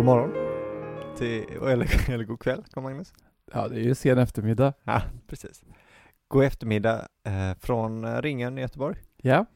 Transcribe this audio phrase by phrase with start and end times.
[0.00, 0.32] God morgon.
[1.16, 3.12] Till, eller, eller god kväll, kom Magnus.
[3.52, 4.72] Ja, det är ju sen eftermiddag.
[4.84, 5.62] Ja, precis.
[6.28, 9.46] God eftermiddag eh, från eh, Ringen i Göteborg Ja,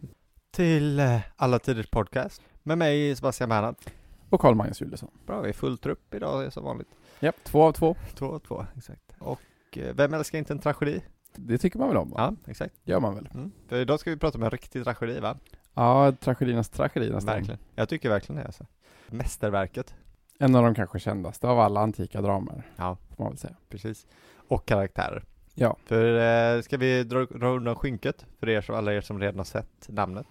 [0.51, 3.91] till eh, Alla Tiders Podcast med mig Sebastian Bernhardt.
[4.31, 5.11] och Karl-Magnus Juliusson.
[5.27, 6.89] Bra, vi är full trupp idag som vanligt.
[7.21, 7.97] Ja, två av två.
[8.15, 9.13] Två och två, exakt.
[9.19, 9.41] Och
[9.73, 11.03] eh, vem älskar inte en tragedi?
[11.37, 12.11] Det tycker man väl om?
[12.11, 12.17] va?
[12.45, 12.75] Ja, exakt.
[12.85, 13.29] Gör man väl?
[13.35, 13.53] Mm.
[13.69, 15.39] För idag ska vi prata om en riktig tragedi, va?
[15.75, 17.35] Ja, tragediernas tragedi nästan.
[17.35, 17.61] Verkligen.
[17.75, 18.67] Jag tycker verkligen det alltså.
[19.07, 19.95] Mästerverket.
[20.45, 23.55] En av de kanske kändaste av alla antika dramer, Ja, får man väl säga.
[23.69, 24.07] precis.
[24.49, 25.25] Och karaktärer.
[25.55, 25.77] Ja.
[25.85, 26.19] För
[26.57, 29.45] eh, ska vi dra, dra undan skynket för er som, alla er som redan har
[29.45, 30.27] sett namnet.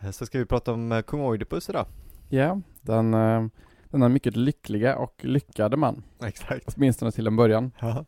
[0.00, 1.86] Eh, så ska vi prata om eh, kung Oidipus idag.
[2.28, 3.46] Ja, den, eh,
[3.90, 6.02] denna mycket lyckliga och lyckade man.
[6.24, 6.74] Exakt.
[6.76, 7.72] Åtminstone till en början.
[7.80, 8.04] Ja.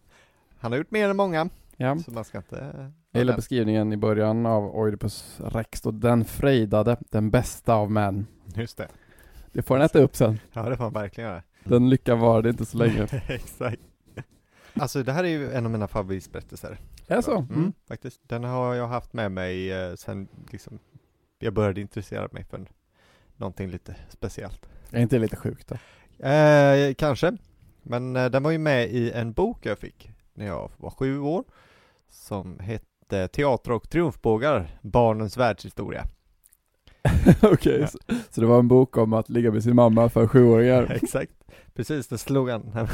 [0.59, 1.99] Han har gjort mer än många, Ja.
[1.99, 2.91] så man ska inte...
[3.11, 8.27] Jag gillar beskrivningen i början av Oidipus Rex då, den frejdade, den bästa av män.
[8.55, 8.89] Just det.
[9.53, 10.39] Det får den äta upp sen.
[10.53, 11.43] Ja, det får man verkligen göra.
[11.65, 13.03] Den lyckan var det inte så länge.
[13.29, 13.81] Exakt.
[14.75, 16.79] Alltså det här är ju en av mina favoritberättelser.
[17.07, 17.37] Är det så?
[17.39, 17.73] Mm, Mm.
[17.89, 18.21] faktiskt.
[18.29, 20.79] Den har jag haft med mig eh, sen liksom
[21.39, 22.67] jag började intressera mig för
[23.37, 24.67] någonting lite speciellt.
[24.91, 26.27] Är inte lite sjukt då?
[26.27, 27.37] Eh, kanske.
[27.83, 31.19] Men eh, den var ju med i en bok jag fick när jag var sju
[31.21, 31.45] år.
[32.09, 36.05] Som hette Teater och triumfbågar, Barnens världshistoria.
[37.43, 37.87] Okej, Ja.
[37.87, 37.99] så,
[38.31, 40.83] så det var en bok om att ligga med sin mamma för sjuåringar.
[41.03, 41.33] Exakt.
[41.75, 42.71] Precis, det slog han.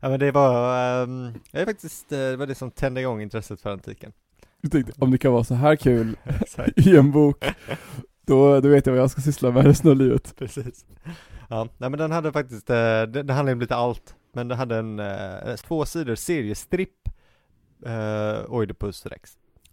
[0.00, 3.20] ja men det var, ehm, det är faktiskt, eh, det var det som tände igång
[3.22, 4.12] intresset för antiken.
[4.60, 6.16] Jag tänkte, om det kan vara så här kul
[6.76, 7.44] i en bok,
[8.26, 10.34] då, då vet jag vad jag ska syssla med resten av livet.
[10.38, 10.84] Precis.
[11.48, 14.54] Ja, nej men den hade faktiskt, eh, det, det handlade om lite allt, men det
[14.54, 17.08] hade en, eh, två sidor seriestripp,
[17.86, 19.30] eh, Oidipus Rex.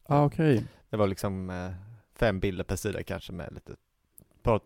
[0.07, 0.65] Ah, okej.
[0.89, 1.69] Det var liksom eh,
[2.19, 3.71] fem bilder per sida kanske med lite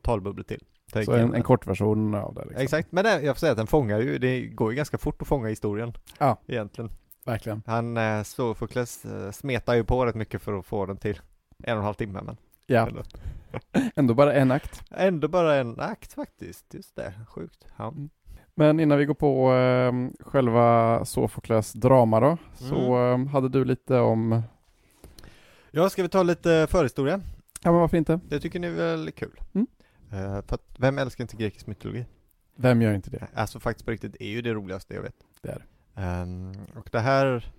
[0.01, 0.63] talbubblor till.
[1.05, 2.61] Så en, en kortversion av det liksom.
[2.63, 5.21] Exakt, men det, jag får säga att den fångar ju, det går ju ganska fort
[5.21, 5.93] att fånga historien.
[6.17, 6.37] Ja.
[6.47, 6.91] Egentligen.
[7.25, 7.63] Verkligen.
[7.65, 11.19] Han, eh, Sofokles, eh, smetar ju på rätt mycket för att få den till
[11.63, 13.01] en och en halv timme men Ja, ändå,
[13.95, 14.83] ändå bara en akt.
[14.91, 17.65] ändå bara en akt faktiskt, just det, sjukt.
[17.77, 17.93] Ja.
[18.55, 19.93] Men innan vi går på eh,
[20.27, 23.21] själva Sofokles drama då, så Mm.
[23.21, 24.41] eh, hade du lite om,
[25.71, 27.21] ja, ska vi ta lite förhistoria?
[27.63, 28.19] Ja men varför inte?
[28.29, 29.39] Det tycker ni väl är kul?
[29.53, 29.67] Mm.
[30.11, 32.05] Eh, för att, vem älskar inte grekisk mytologi?
[32.55, 33.27] Vem gör inte det?
[33.33, 35.15] Alltså faktiskt på riktigt är ju det roligaste jag vet.
[35.41, 35.65] Det är
[35.95, 37.53] Ehm, och det här,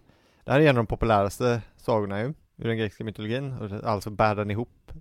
[0.44, 3.86] det här är en av de populäraste sagorna ju, ur den grekiska mytologin, och det-
[3.88, 4.92] alltså bär den ihop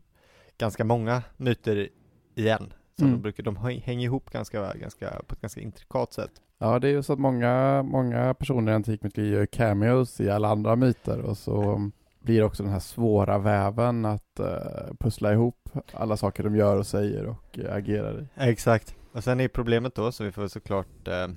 [0.57, 1.89] ganska många myter
[2.35, 2.73] igen.
[2.99, 3.15] Så Mm.
[3.15, 6.31] de brukar, de häng- hänger ihop ganska, ganska, på ett ganska intrikat sätt.
[6.57, 10.29] Ja, det är ju så att många, många personer i antik mytologi gör cameos i
[10.29, 11.91] alla andra myter och så
[12.23, 16.87] blir också den här svåra väven att eh, pussla ihop alla saker de gör och
[16.87, 18.27] säger och eh, agerar i.
[18.35, 18.95] Exakt.
[19.11, 21.27] Och sen är problemet då, så vi får såklart eh,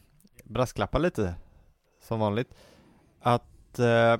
[0.44, 1.34] brasklappa lite,
[2.02, 2.54] som vanligt,
[3.20, 4.12] att, eh,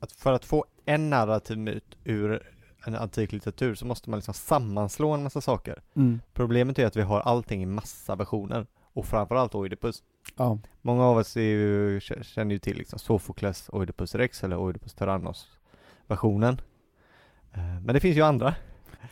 [0.00, 2.52] att för att få en narrativ myt ur
[2.86, 5.82] en antik litteratur så måste man liksom sammanslå en massa saker.
[6.34, 10.02] Problemet är att vi har allting i massa versioner och framförallt Oidipus.
[10.36, 15.55] Ja, Många av oss ju, känner ju till liksom Sofokles Oidipus Rex eller Oidipus Tyrannos
[16.10, 16.60] versionen.
[17.54, 18.54] Eh, Men det finns ju andra.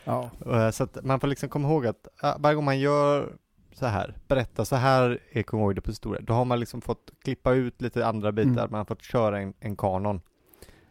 [0.03, 2.07] ja, Eh, Så att man får liksom komma ihåg att
[2.39, 3.33] varje gång man gör
[3.73, 7.53] så här, berättar så här är kung Oidipus historia, då har man liksom fått klippa
[7.53, 8.67] ut lite andra bitar, Mm.
[8.71, 10.21] man har fått köra en, en kanon.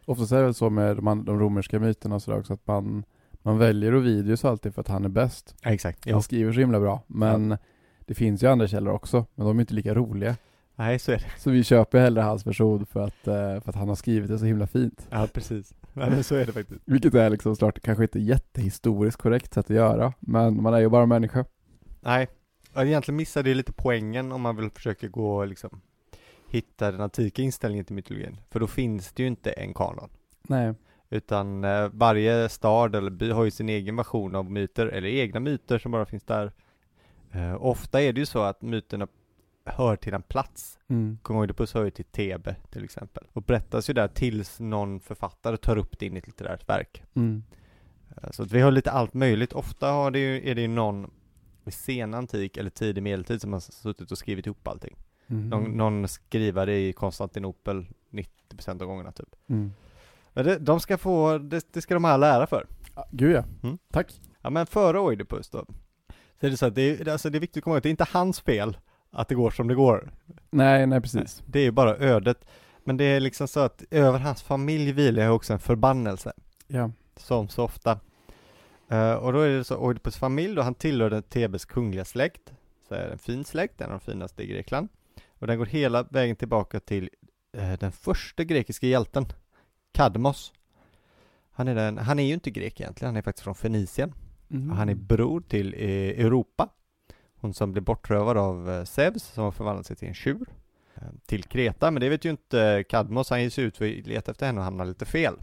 [0.05, 3.03] Ofta är det väl så med de, de romerska myterna och sådär också att man,
[3.41, 5.55] man väljer Ovidius alltid för att han är bäst.
[5.63, 6.11] Exakt.
[6.11, 7.57] Han skriver så himla bra, men
[8.05, 10.35] det finns ju andra källor också, men de är inte lika roliga.
[10.75, 11.25] Nej, så är det.
[11.41, 14.39] Så vi köper hellre hans version för att, eh, för att han har skrivit det
[14.39, 15.07] så himla fint.
[15.09, 15.73] Ja, precis.
[15.97, 16.81] Nej, men så är det faktiskt.
[16.85, 20.89] Vilket är liksom såklart kanske inte jättehistoriskt korrekt sätt att göra, men man är ju
[20.89, 21.45] bara människa.
[21.99, 22.27] Nej,
[22.75, 25.81] egentligen missar det lite poängen om man vill försöka gå liksom
[26.47, 28.37] hitta den antika inställningen till mytologin.
[28.49, 30.09] För då finns det ju inte en kanon.
[30.43, 30.73] Nej.
[31.09, 35.39] Utan eh, varje stad eller by har ju sin egen version av myter, eller egna
[35.39, 36.51] myter som bara finns där.
[37.31, 39.07] Eh, ofta är det ju så att myterna
[39.65, 40.79] hör till en plats.
[40.87, 41.17] Mm.
[41.23, 43.23] Kung Oidipus hör ju till Thebe till exempel.
[43.33, 47.03] Och berättas ju där tills någon författare tar upp det in i ett litterärt verk.
[47.13, 47.43] Mm.
[48.17, 49.53] Eh, Så att vi har lite allt möjligt.
[49.53, 51.11] Ofta har det ju, är det ju någon
[51.65, 54.95] i sen antik eller tidig medeltid som har suttit och skrivit ihop allting.
[55.27, 55.49] Mm.
[55.49, 57.87] Någon, någon skrivare i Konstantinopel
[58.49, 59.35] 90% av gångerna typ.
[59.47, 59.71] Mm.
[60.33, 62.67] Men det, de ska få, det, det ska de ha lära för.
[63.11, 63.43] Gud ja.
[63.63, 63.77] Mm.
[63.91, 64.13] Tack.
[64.41, 65.65] Ja men före Oidipus då,
[66.39, 67.83] så är det så att det är, alltså det är viktigt att komma ihåg att
[67.83, 68.77] det är inte hans fel
[69.15, 70.11] att det går som det går.
[70.49, 71.43] Nej, nej precis.
[71.45, 72.45] Det är ju bara ödet.
[72.83, 76.33] Men det är liksom så att över hans familj vilar också en förbannelse.
[76.67, 76.91] Ja.
[77.17, 77.99] Som så ofta.
[78.89, 82.53] Eh, och då är det så, Oidipus familj då, han tillhörde Thebes kungliga släkt.
[82.87, 84.87] så är det en fin släkt, en av de finaste i Grekland.
[85.39, 87.09] Och den går hela vägen tillbaka till
[87.57, 89.25] eh, den första grekiska hjälten,
[89.91, 90.53] Kadmos.
[91.51, 94.13] Han är, den, han är ju inte grek egentligen, han är faktiskt från Fenicien.
[94.51, 94.69] Mm.
[94.69, 96.69] Han är bror till eh, Europa.
[97.45, 100.45] Hon som blev bortrövad av eh, Zeus, som har förvandlat sig till en tjur.
[100.95, 104.07] Eh, till Kreta, men det vet ju inte Kadmos, han ger sig ut för att
[104.07, 105.35] leta efter henne och hamnar lite fel.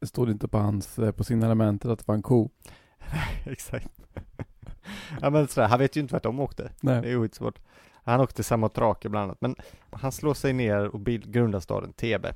[0.00, 2.50] Det stod inte på hans, eh, på signalementet att det var en ko.
[3.46, 3.88] Exakt.
[5.20, 6.72] ja men sådär, han vet ju inte vart de åkte.
[6.80, 7.02] Nej.
[7.02, 7.58] Det är skitsvårt.
[8.04, 9.56] Han åkte Samotrake bland annat, men
[9.90, 12.34] han slår sig ner och grundar staden Thebe.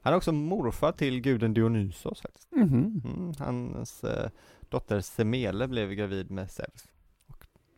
[0.00, 2.52] Han är också morfar till guden Dionysos faktiskt.
[2.52, 3.02] Mhm.
[3.04, 4.30] Mm, hans eh,
[4.68, 6.88] dotter Semele blev gravid med Zeus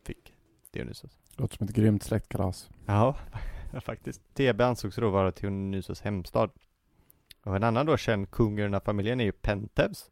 [0.03, 0.33] fick
[0.71, 1.19] Dionysos.
[1.37, 2.69] Låter som ett grymt släktkalas.
[2.85, 3.15] Ja,
[3.81, 4.21] faktiskt.
[4.33, 6.51] Thebe ansågs då vara Dionysos hemstad.
[7.43, 10.09] Och en annan då känd kung i den här familjen är ju Penteus,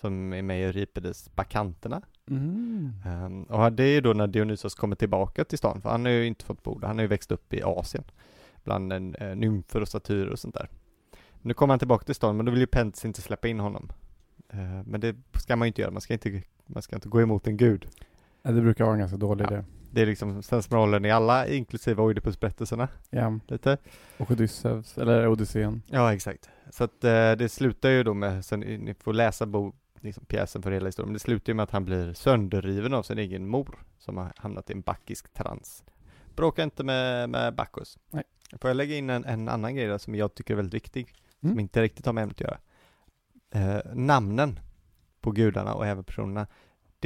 [0.00, 2.02] som är med i Euripides Bakanterna.
[2.30, 2.92] Mm.
[3.06, 6.12] Um, och det är ju då när Dionysos kommer tillbaka till stan, för han har
[6.12, 8.04] ju inte fått bo där, han har ju växt upp i Asien,
[8.64, 10.68] bland en, uh, nymfer och satyrer och sånt där.
[11.42, 13.92] Nu kommer han tillbaka till stan, men då vill ju Penteus inte släppa in honom.
[14.54, 17.20] Uh, men det ska man ju inte göra, man ska inte, man ska inte gå
[17.20, 17.88] emot en gud.
[18.46, 19.52] Ja, Det brukar vara en ganska dålig Ja.
[19.52, 19.64] idé.
[19.90, 23.38] Det är liksom sensmoralen i alla, inklusive Oidipus-berättelserna, Ja.
[23.48, 23.78] lite.
[24.18, 25.82] Och Odysseus, eller Odysseen.
[25.86, 26.50] Ja, exakt.
[26.70, 30.62] Så att eh, det slutar ju då med, sen, ni får läsa bo, liksom, pjäsen
[30.62, 33.48] för hela historien, men det slutar ju med att han blir sönderriven av sin egen
[33.48, 35.84] mor, som har hamnat i en backisk trans.
[36.36, 37.98] Bråka inte med, med Bacchus.
[38.10, 38.24] Nej.
[38.60, 41.14] Får jag lägga in en, en annan grej där som jag tycker är väldigt viktig,
[41.40, 41.60] som Mm.
[41.60, 42.58] inte riktigt har med ämnet att göra.
[43.50, 44.58] Eh, namnen
[45.20, 46.46] på gudarna och även personerna.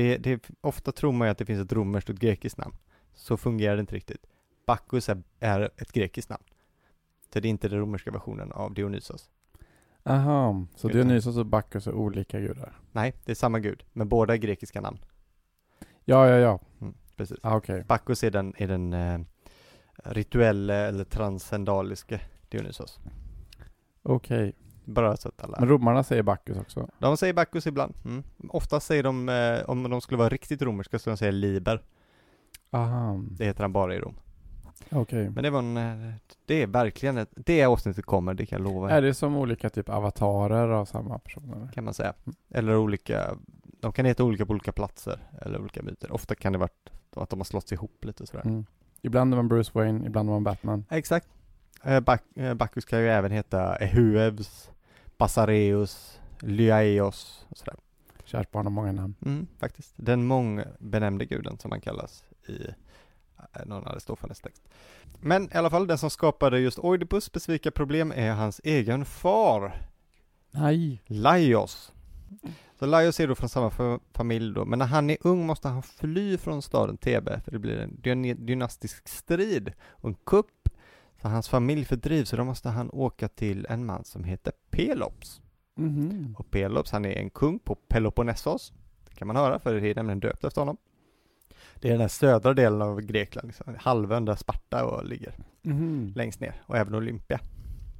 [0.00, 2.74] Det, det, ofta tror man ju att det finns ett romerskt och ett grekiskt namn.
[3.14, 4.26] Så fungerar det inte riktigt.
[4.66, 6.42] Bacchus är, är ett grekiskt namn.
[7.32, 9.30] Så det är inte den romerska versionen av Dionysos.
[10.04, 12.78] Aha, så Utan- Dionysos och Bacchus är olika gudar?
[12.92, 14.98] Nej, det är samma gud, men båda är grekiska namn.
[16.04, 16.60] Ja, ja, ja.
[16.80, 17.38] Mm, precis.
[17.42, 17.84] Ah, Okej.
[17.88, 19.20] Bacchus är den, är den eh,
[20.04, 23.00] rituella eller transcendaliske Dionysos.
[24.02, 24.54] Okej.
[24.94, 25.56] Bara så att alla...
[25.60, 26.88] Men romarna säger Bacchus också?
[26.98, 27.94] De säger Bacchus ibland.
[28.04, 28.22] Mm.
[28.48, 31.82] Ofta säger de, eh, om de skulle vara riktigt romerska, så de säger Liber.
[32.70, 34.14] Aha, Det heter han bara i Rom.
[34.90, 35.30] okej.
[35.30, 36.14] Men det var en, eh,
[36.46, 38.90] det är verkligen ett, det avsnittet kommer, det kan jag lova.
[38.90, 41.70] Är det som olika typ avatarer av samma personer?
[41.74, 42.14] kan man säga.
[42.50, 43.36] Eller olika,
[43.80, 46.12] de kan heta olika på olika platser, eller olika myter.
[46.12, 46.68] Ofta kan det vara
[47.16, 48.46] att de har slått ihop lite sådär.
[48.46, 48.64] Mm.
[49.02, 50.84] Ibland är man Bruce Wayne, ibland är man Batman.
[50.90, 51.28] Exakt.
[51.84, 54.70] Eh, Bac eh, Bacchus kan ju även heta Ehuevs,
[55.20, 57.74] Bassareus, Lyaios och sådär.
[58.24, 59.14] Kärt barn har många namn.
[59.26, 59.94] Mm, faktiskt.
[59.96, 62.62] Den mångbenämnde guden som han kallas i
[63.38, 64.62] eh, någon Aristofanes text.
[65.20, 69.82] Men i alla fall, den som skapade just Oidipus specifika problem är hans egen far,
[70.50, 71.02] Nej.
[71.06, 71.92] Laios.
[72.78, 75.68] Så Laios är då från samma fa- familj då, men när han är ung måste
[75.68, 80.59] han fly från staden Thebe, för det blir en dyna- dynastisk strid och en kupp.
[81.22, 85.40] Så hans familj fördrivs, så då måste han åka till en man som heter Pelops.
[85.76, 86.34] Mhm.
[86.38, 88.72] Och Pelops, han är en kung på Peloponnesos.
[89.08, 90.76] Det kan man höra, för det är nämligen döpt efter honom.
[91.80, 96.12] Det är den här södra delen av Grekland, liksom, halvön där Sparta och ligger Mhm.
[96.16, 97.40] längst ner, och även Olympia.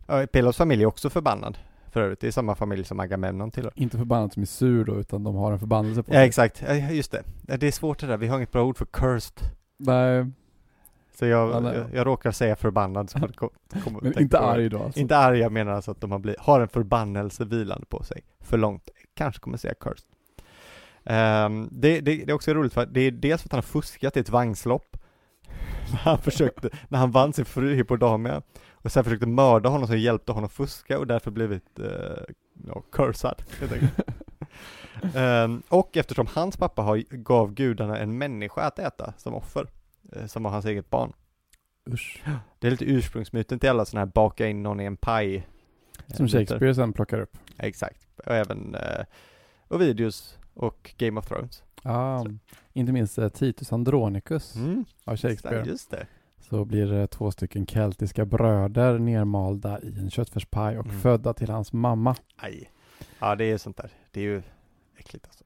[0.07, 1.59] Ja, Pelops familj är också förbannad,
[1.91, 2.21] för övrigt.
[2.21, 3.73] Det är samma familj som Agamemnon tillhör.
[3.77, 6.27] Inte förbannat som är sur då, utan de har en förbannelse på Ja, sig.
[6.29, 6.63] exakt.
[6.69, 7.23] Ja, Just det.
[7.47, 8.17] Ja, Det är svårt det där.
[8.17, 9.41] Vi har inget bra ord för cursed.
[9.79, 10.27] Nej,
[11.21, 13.11] Så jag, Ja, jag, jag råkar säga förbannad.
[13.11, 13.51] Så kom,
[13.85, 15.01] kom, men inte på arg då alltså.
[15.01, 18.23] Inte arg, jag menar alltså att de har, blivit, har en förbannelse vilande på sig.
[18.41, 18.91] För långt.
[19.15, 20.09] Kanske kommer säga cursed.
[21.05, 23.59] Ehm, det, det, det är också roligt för att det är dels för att han
[23.59, 24.97] har fuskat i ett vagnslopp.
[25.91, 28.43] När han försökte, när han vann sin fru Hippodamia.
[28.73, 31.87] Och sen försökte mörda honom som hjälpte honom fuska och därför blivit uh,
[32.55, 33.43] no, cursad.
[33.61, 33.93] helt enkelt.
[35.15, 39.67] Ehm, och eftersom hans pappa har, gav gudarna en människa att äta som offer.
[40.17, 41.13] Eh, som var hans eget barn.
[41.91, 42.23] Usch.
[42.59, 45.37] Det är lite ursprungsmyten till alla sådana här baka in någon i en paj.
[45.37, 45.43] eh,
[46.17, 46.39] Som myter.
[46.39, 47.37] Shakespeare sen plockar upp.
[47.59, 48.07] Exakt.
[48.27, 49.05] Och även uh,
[49.69, 51.63] Ovidius och Game of Thrones.
[51.83, 52.27] Ja,
[52.73, 54.85] inte minst eh, Titus Andronicus Mm.
[55.05, 55.67] av Shakespeare.
[55.67, 56.07] Just det.
[56.39, 61.01] Så blir det två stycken keltiska bröder nermalda i en köttfärspaj och Mm.
[61.01, 62.17] födda till hans mamma.
[62.37, 62.71] Aj.
[63.19, 63.91] Ja, det är sånt där.
[64.11, 64.43] Det är ju
[64.97, 65.40] äckligt alltså.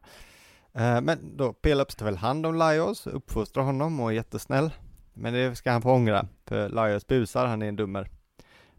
[0.74, 4.70] Eh, men då, Pelops tar väl hand om Laios, uppfostrar honom och är jättesnäll.
[5.12, 8.10] Men det ska han få ångra, för Laios busar, han är en dummer.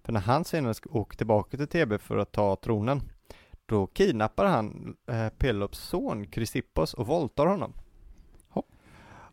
[0.04, 3.02] För när han senare ska åka tillbaka till Thebe för att ta tronen,
[3.66, 7.74] då kidnappar han eh, Pelops son Chrysippos och våldtar honom.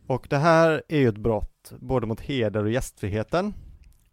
[0.07, 3.54] Och det här är ju ett brott både mot heder och gästfriheten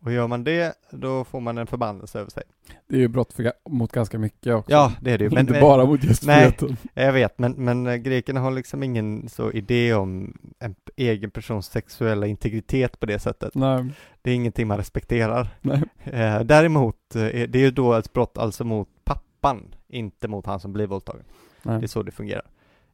[0.02, 2.44] Och gör man det, då får man en förbannelse över sig.
[2.88, 4.72] Det är ju brott för, mot ganska mycket också.
[4.72, 5.30] Ja, det är det ju.
[5.30, 6.78] Men, Inte men, bara mot gästfriheten.
[6.94, 11.66] jag vet, men, men eh, grekerna har liksom ingen så idé om en egen persons
[11.68, 13.56] sexuella integritet på det sättet.
[13.56, 13.86] Nej,
[14.22, 15.48] Det är ingenting man respekterar.
[15.62, 15.84] nej.
[16.04, 20.46] Eh, däremot, eh, är- det är ju då ett brott alltså mot pappan, inte mot
[20.46, 21.24] han som blir våldtagen.
[21.64, 21.88] Det är nej.
[21.88, 22.46] så det fungerar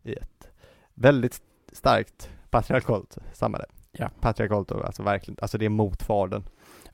[0.04, 0.50] i ett
[0.94, 3.66] väldigt starkt patriarkalt samhälle.
[3.92, 4.10] Ja.
[4.20, 6.44] Patriarkalt alltså verkligen, alltså det är mot fadern.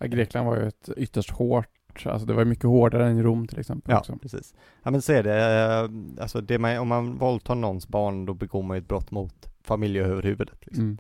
[0.08, 3.48] Grekland var ju ett ytterst hårt, alltså det var ju mycket hårdare än i Rom
[3.48, 4.18] till exempel Ja, också.
[4.22, 4.54] precis.
[4.84, 8.34] Ja men så är det, eh, alltså det man, om man våldtar någons barn då
[8.34, 10.66] begår man ju ett brott mot familjeöverhuvudet.
[10.66, 10.84] Liksom.
[10.84, 10.98] Mm.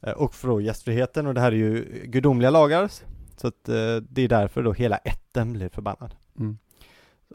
[0.00, 2.88] Eh, Och för då gästfriheten och det här är ju gudomliga lagar
[3.36, 6.14] så att eh, det är därför då hela ätten blir förbannad.
[6.38, 6.58] Mm.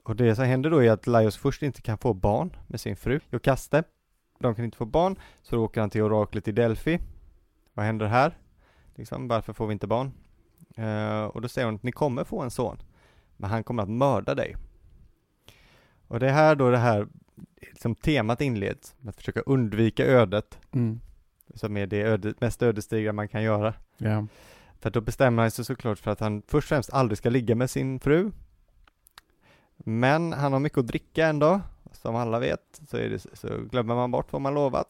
[0.03, 2.95] Och det som händer då är att Laios först inte kan få barn med sin
[2.95, 3.83] fru Jokaste.
[4.39, 6.99] De kan inte få barn, så då åker han till oraklet i Delphi.
[7.73, 8.37] Vad händer här?
[8.95, 10.11] Liksom, varför får vi inte barn?
[10.75, 12.77] Eh, och då säger hon att ni kommer få en son,
[13.37, 14.55] men han kommer att mörda dig.
[16.07, 17.07] Och det är här då det här
[17.59, 20.99] liksom temat inleds, att försöka undvika ödet, Mm.
[21.53, 23.73] som är det öde, mest ödesdigra man kan göra.
[23.97, 24.25] Ja.
[24.79, 27.55] För då bestämmer han sig såklart för att han först och främst aldrig ska ligga
[27.55, 28.31] med sin fru.
[29.77, 31.61] Men han har mycket att dricka ändå.
[31.91, 34.87] Som alla vet så, det, så glömmer man bort vad man lovat.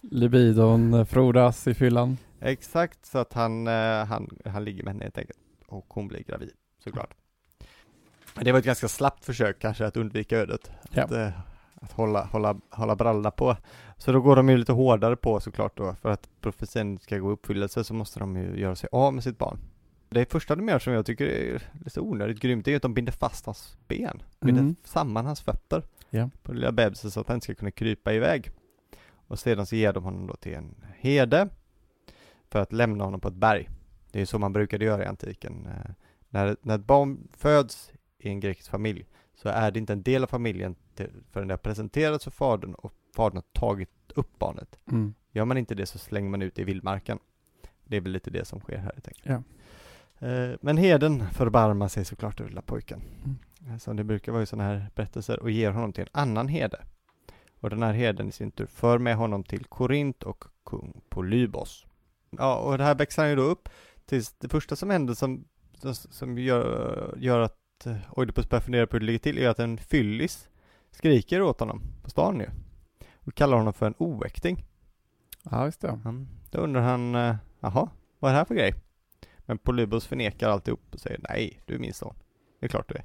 [0.00, 2.18] Libidon frodas i fyllan.
[2.44, 5.38] Exakt, så att han, eh, han, han ligger med henne helt enkelt.
[5.66, 6.50] Och hon blir gravid,
[6.84, 7.14] såklart.
[8.34, 10.70] Men det var ett ganska slappt försök kanske att undvika ödet.
[10.90, 11.02] Ja.
[11.02, 11.28] Att, eh,
[11.74, 13.56] att hålla, hålla, hålla brallorna på.
[13.98, 15.94] Så då går de ju lite hårdare på såklart då.
[15.94, 19.24] För att profetian ska gå i uppfyllelse så måste de ju göra sig av med
[19.24, 19.58] sitt barn.
[20.08, 22.94] Det första de gör som jag tycker är lite onödigt grymt, det är att de
[22.94, 24.22] binder fast hans ben.
[24.40, 24.76] Binder Mm.
[24.84, 25.82] samman hans fötter.
[26.10, 26.30] Ja.
[26.42, 28.50] På lilla bebisen så att han inte ska kunna krypa iväg.
[29.26, 31.48] Och sedan så ger de honom då till en herde.
[32.54, 33.70] För att lämna honom på ett berg.
[34.12, 35.66] Det är så man brukade göra i antiken.
[35.66, 35.90] Eh,
[36.28, 40.22] När, när ett barn föds i en grekisk familj så är det inte en del
[40.22, 44.78] av familjen till, förrän det har presenterats för fadern och fadern har tagit upp barnet.
[44.90, 45.14] Mm.
[45.32, 47.18] Gör man inte det så slänger man ut det i vildmarken.
[47.84, 49.26] Det är väl lite det som sker här helt enkelt.
[50.18, 50.28] Ja.
[50.28, 53.00] Eh, Men heden förbarmar sig såklart över lilla pojken.
[53.24, 53.38] Mm.
[53.72, 56.48] Eh, Som det brukar vara i sådana här berättelser och ger honom till en annan
[56.48, 56.84] herde.
[57.60, 61.86] Och den här herden i sin tur för med honom till Korint och kung Polybos.
[62.38, 63.68] Ja, och det här växer han ju då upp
[64.06, 65.44] tills det första som händer som,
[65.94, 69.78] som, gör, gör att Oidipus börjar fundera på hur det ligger till är att en
[69.78, 70.48] fyllis
[70.90, 72.46] skriker åt honom på stan ju.
[73.14, 74.64] Och kallar honom för en oäkting.
[75.42, 75.88] Ja, just det.
[75.88, 76.28] Mm.
[76.50, 77.88] Då undrar han, eh, jaha,
[78.18, 78.74] vad är det här för grej?
[79.38, 82.14] Men Polybos förnekar alltihop och säger nej, du är min son.
[82.60, 83.04] Det är klart du är.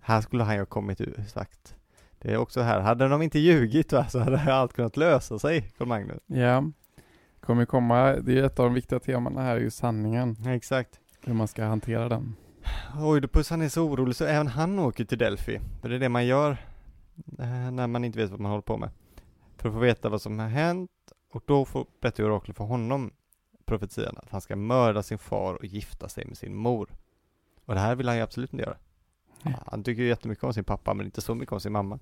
[0.00, 1.76] Här skulle han ju ha kommit ut sagt.
[2.18, 5.70] Det är också här, hade de inte ljugit va, så hade allt kunnat lösa sig,
[5.78, 6.22] Carl Magnus.
[6.26, 6.64] Ja.
[7.48, 10.36] Kommer komma, det är ett av de viktiga temana här är ju sanningen.
[10.44, 11.00] Ja, exakt.
[11.24, 12.36] Hur man ska hantera den.
[13.00, 15.60] Oidipus han är så orolig så även han åker till Delphi.
[15.80, 16.50] För det är det man gör
[17.38, 18.90] eh, när man inte vet vad man håller på med.
[19.56, 20.90] För att få veta vad som har hänt
[21.32, 23.10] och då får, berättar ju oraklet för honom
[23.64, 26.88] profetian att han ska mörda sin far och gifta sig med sin mor.
[27.64, 28.76] Och det här vill han ju absolut inte göra.
[29.66, 31.98] Han tycker ju jättemycket om sin pappa men inte så mycket om sin mamma.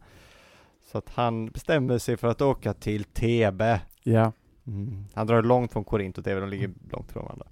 [0.92, 3.80] Så att han bestämmer sig för att åka till Thebe.
[4.02, 4.32] Ja.
[4.66, 5.04] Mm.
[5.14, 7.46] Han drar långt från Korint och Thebe, de ligger långt från varandra.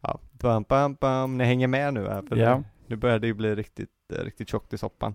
[0.00, 1.38] Ja, bam, bam, bam.
[1.38, 2.56] Ni hänger med nu här, för Ja.
[2.58, 5.14] nu, nu börjar det ju bli riktigt, eh, riktigt tjockt i soppan.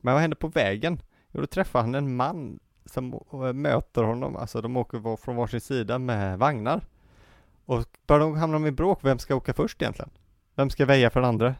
[0.00, 1.00] Men vad händer på vägen?
[1.32, 5.60] Jo, då träffar han en man som eh, möter honom, alltså de åker från varsin
[5.60, 6.86] sida med vagnar.
[7.64, 10.10] Och bara de hamnar de i bråk, vem ska åka först egentligen?
[10.54, 11.54] Vem ska väja för den andra?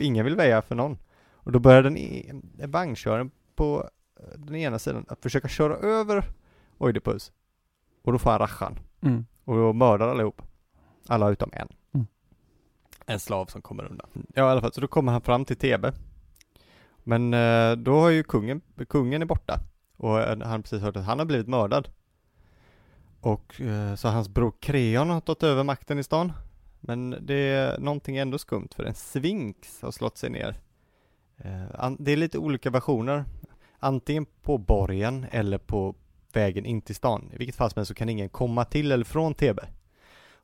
[0.00, 0.98] Ingen vill väja för någon.
[1.32, 2.32] Och då börjar den e-
[2.66, 6.24] vagnköraren på eh, den ena sidan att försöka köra över
[6.78, 7.32] Oidipus.
[8.04, 8.78] Och då får han rachan.
[9.02, 9.26] Mm.
[9.44, 10.42] Och då mördar allihop.
[11.08, 11.68] Alla utom en.
[11.94, 12.06] Mm.
[13.06, 14.08] En slav som kommer undan.
[14.34, 15.92] Ja i alla fall, så då kommer han fram till Thebe.
[17.02, 19.60] Men eh, då har ju kungen, kungen är borta.
[19.96, 21.88] Och eh, han har precis hört att han har blivit mördad.
[23.20, 26.32] Och eh, så hans bror Kreon har tagit över makten i stan.
[26.80, 30.60] Men det är någonting ändå skumt för en sfinx har slått sig ner.
[31.98, 33.24] Det är lite olika versioner.
[33.78, 35.94] Antingen på borgen eller på
[36.36, 37.30] vägen in till stan.
[37.34, 39.68] I vilket fall som helst så kan ingen komma till eller från Thebe.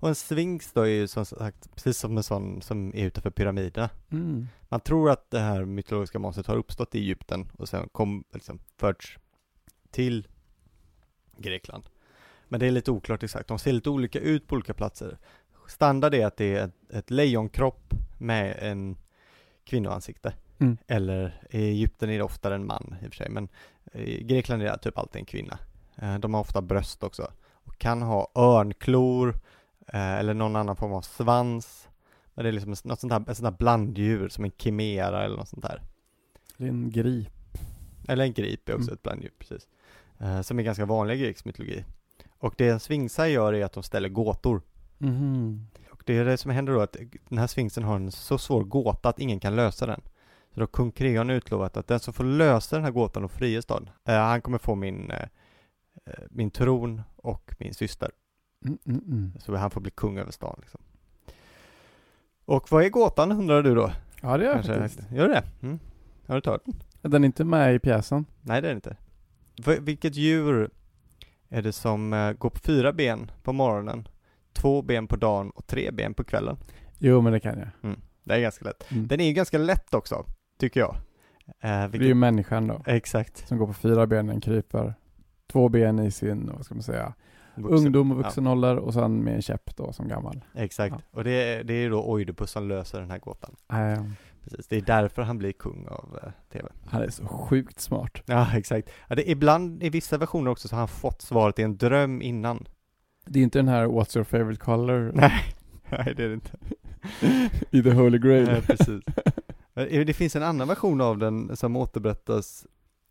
[0.01, 3.31] Och en sfinx då är ju som sagt precis som en sån som är utanför
[3.31, 3.91] pyramiderna.
[4.11, 4.49] Mm.
[4.69, 8.59] Man tror att det här mytologiska monstret har uppstått i Egypten och sen kom, liksom,
[8.77, 9.19] förts
[9.91, 10.29] till
[11.39, 11.85] Grekland.
[12.49, 15.19] Men det är lite oklart exakt, de ser lite olika ut på olika platser.
[15.69, 18.97] Standard är att det är ett, ett lejonkropp med en
[19.65, 20.35] kvinnoansikte.
[20.59, 20.77] Mm.
[20.87, 23.49] Eller i Egypten är det oftare en man i och för sig, men
[23.93, 25.59] i Grekland är det typ alltid en kvinna.
[26.03, 29.29] Eh, De har ofta bröst också och kan ha örnklor
[29.93, 31.89] eh, eller någon annan form av svans.
[32.35, 35.37] Men det är liksom något sånt här, ett sånt här blanddjur som en kimera eller
[35.37, 35.83] något sånt där.
[36.57, 37.59] Det är en grip.
[38.09, 38.95] Eller en grip är också Mm.
[38.95, 39.69] ett blanddjur, precis.
[40.19, 41.85] Eh, som är ganska vanlig i grekisk mytologi.
[42.39, 44.63] Och det en sfinxar gör är att de ställer gåtor.
[44.99, 45.67] Mhm.
[45.91, 46.97] Och det är det som händer då att
[47.29, 50.01] den här sfinxen har en så svår gåta att ingen kan lösa den.
[50.55, 53.31] Så då har kung Kreon utlovat att den som får lösa den här gåtan och
[53.33, 55.29] friges staden, eh, han kommer få min, eh,
[56.31, 58.11] min tron och min syster.
[58.67, 59.33] Mm, mm, mm.
[59.39, 60.81] Så han får bli kung över stan liksom.
[62.45, 63.93] Och vad är gåtan undrar du då?
[64.23, 65.11] Ja, det gör jag faktiskt.
[65.13, 65.43] Gör du det?
[65.63, 65.79] Mm.
[66.27, 66.75] Har du tagit den?
[67.13, 68.25] Den är inte med i pjäsen.
[68.41, 68.97] Nej det är det inte.
[69.81, 70.71] Vilket djur
[71.49, 74.09] är det som eh, går på fyra ben på morgonen,
[74.53, 76.57] två ben på dagen och tre ben på kvällen?
[76.99, 77.97] Jo, men det kan jag.
[78.25, 78.91] Det är ganska lätt.
[78.93, 79.09] Mm.
[79.09, 80.25] Den är ju ganska lätt också,
[80.59, 80.95] tycker jag.
[81.47, 83.49] Eh, Det är vilket, ju människan då, Exakt.
[83.49, 84.95] som går på fyra ben, en kryper.
[85.53, 87.13] Två ben i sin, vad ska man säga,
[87.55, 87.87] Vuxen.
[87.87, 90.41] ungdom och vuxen ålder och sen med en käpp då som gammal.
[90.55, 90.97] Exakt.
[91.11, 93.57] Och det är, det är då Oidipus som löser den här gåtan.
[93.73, 94.05] Äh,
[94.45, 94.69] Precis.
[94.69, 96.69] Det är därför han blir kung av eh, TV.
[96.87, 98.23] han är så sjukt smart.
[98.27, 98.91] Ja, exakt.
[99.09, 102.23] Ja, det, ibland, i vissa versioner också, så har han fått svaret i en dröm
[102.23, 102.67] innan.
[103.27, 105.43] Det är inte den här What's your favorite color Nej,
[105.91, 106.59] nej det är det inte.
[107.71, 108.45] i The Holy Grail.
[108.47, 109.03] Nej, precis.
[109.75, 112.67] Eh, Det finns en annan version av den som återberättas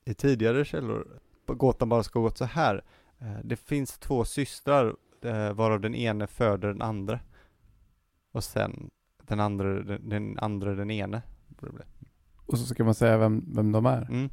[0.05, 1.08] i tidigare källor.
[1.53, 2.84] Gåtan bara ska gå så här.
[3.20, 7.20] Eh, Det finns två systrar, eh, varav den ene föder den andra.
[8.32, 8.89] Och sen
[9.24, 11.22] den andra, den, den andra den ene.
[12.46, 14.01] Och så ska man säga vem, vem de är.
[14.01, 14.29] Mm.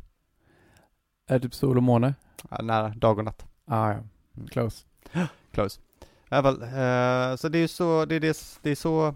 [1.26, 2.14] Är det typ sol och måne?
[2.50, 3.46] Ja, nära, dag och natt.
[3.64, 3.98] Ah, ja,
[4.36, 4.48] Mm.
[4.48, 4.86] close.
[5.52, 5.80] Close.
[6.30, 9.14] I alla fall, eh, så det är ju så, det är, det, det är så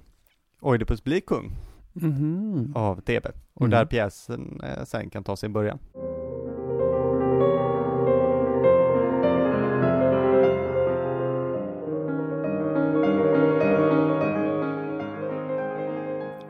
[0.60, 1.52] Oidipus blir kung
[1.92, 2.72] Mhm.
[2.76, 3.26] av TB.
[3.54, 3.70] Och Mm.
[3.70, 5.78] där pjäsen eh, sen kan ta sin början.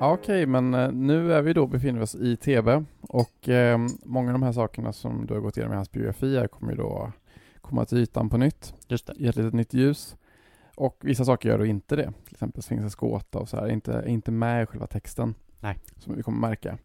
[0.03, 3.79] Ja, Okej, men eh, nu är vi då befinner vi oss i TV och eh,
[4.05, 6.79] många av de här sakerna som du har gått igenom i hans biografi kommer ju
[6.79, 7.13] då
[7.61, 9.15] komma till ytan på nytt, Just det.
[9.17, 10.17] i ett litet nytt ljus.
[10.77, 14.05] Och vissa saker gör då inte det, till exempel Sphinxens gåta och så här, inte,
[14.07, 15.35] inte med i själva texten.
[15.61, 15.79] Nej.
[15.97, 16.79] Som vi kommer märka.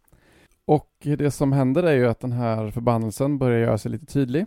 [0.65, 4.45] Och det som händer är ju att den här förbannelsen börjar göra sig lite tydlig.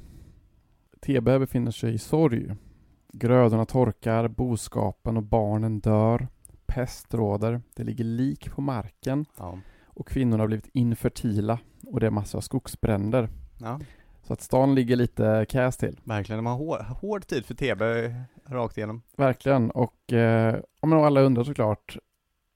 [1.00, 2.54] TB befinner sig i sorg.
[3.12, 6.28] Grödorna torkar, boskapen och barnen dör.
[6.68, 9.58] Pest råder, det ligger lik på marken Ja.
[9.86, 13.28] och kvinnorna har blivit infertila och det är massor av skogsbränder.
[13.60, 13.80] ja,
[14.22, 16.00] Så att stan ligger lite käs till.
[16.04, 16.38] verkligen.
[16.38, 17.82] De har hård, hård tid för TB
[18.54, 19.02] rakt igenom.
[19.16, 19.70] Verkligen.
[19.70, 21.96] Och eh, men alla undrar såklart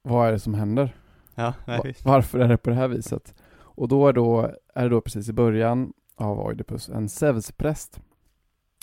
[0.02, 0.96] vad är det som händer?
[1.34, 1.94] Ja, nej.
[2.04, 3.34] Varför är det på det här viset?
[3.54, 8.00] Och då är, då är det då precis i början av Oidipus en Zeuspräst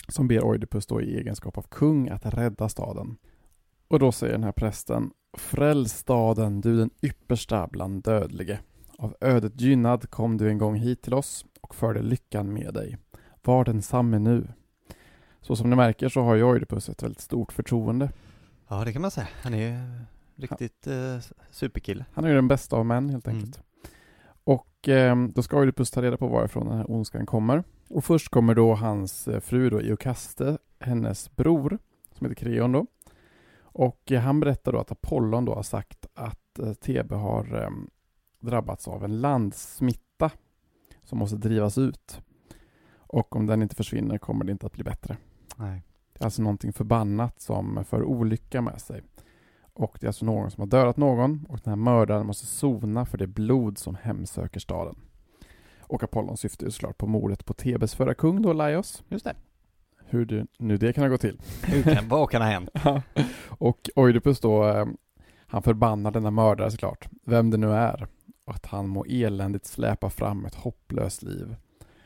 [0.08, 3.16] som ber Oidipus då i egenskap av kung att rädda staden.
[3.90, 8.58] Och då säger den här prästen Fräls staden, du den yppersta bland dödlige.
[8.98, 12.98] Av ödet gynnad kom du en gång hit till oss och förde lyckan med dig.
[13.42, 14.46] Var densamme nu.
[15.40, 18.12] Så som ni märker så har ju Oidipus ett väldigt stort förtroende.
[18.68, 19.28] Ja, det kan man säga.
[19.42, 19.78] Han är ju
[20.36, 21.18] riktigt eh,
[21.50, 22.04] superkille.
[22.12, 23.38] Han är ju den bästa av män helt Mm.
[23.38, 23.60] enkelt.
[24.44, 27.64] Och eh, då ska Oidipus ta reda på varifrån den här ondskan kommer.
[27.88, 31.78] Och först kommer då hans eh, fru då, Iokaste, hennes bror,
[32.18, 32.86] som heter Kreon då.
[33.72, 37.70] Och eh, han berättar då att Apollon då har sagt att eh, Thebe har eh,
[38.40, 40.30] drabbats av en landsmitta
[41.04, 42.20] som måste drivas ut.
[42.96, 45.16] Och om den inte försvinner kommer det inte att bli bättre.
[45.56, 45.82] Nej.
[46.12, 49.02] Det är alltså någonting förbannat som för olycka med sig.
[49.72, 53.06] Och det är alltså någon som har dödat någon och den här mördaren måste sona
[53.06, 54.96] för det blod som hemsöker staden.
[55.80, 59.02] Och Apollon syftar ju såklart på mordet på Thebes förra kung då, Laios.
[59.08, 59.34] Just det.
[60.10, 61.40] Hur det, nu det kan ha gått till.
[61.62, 62.70] Hur kan, vad kan ha hänt?
[63.48, 64.86] och Oidipus då, eh,
[65.46, 68.06] han förbannar denna mördare såklart, vem det nu är.
[68.44, 71.56] Och att han må eländigt släpa fram ett hopplöst liv.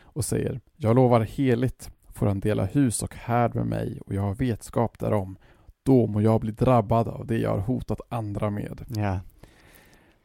[0.03, 4.23] Och säger, jag lovar heligt får han dela hus och härd med mig och jag
[4.23, 5.37] har vetskap därom.
[5.83, 8.85] Då må jag bli drabbad av det jag har hotat andra med.
[8.89, 9.21] Ja.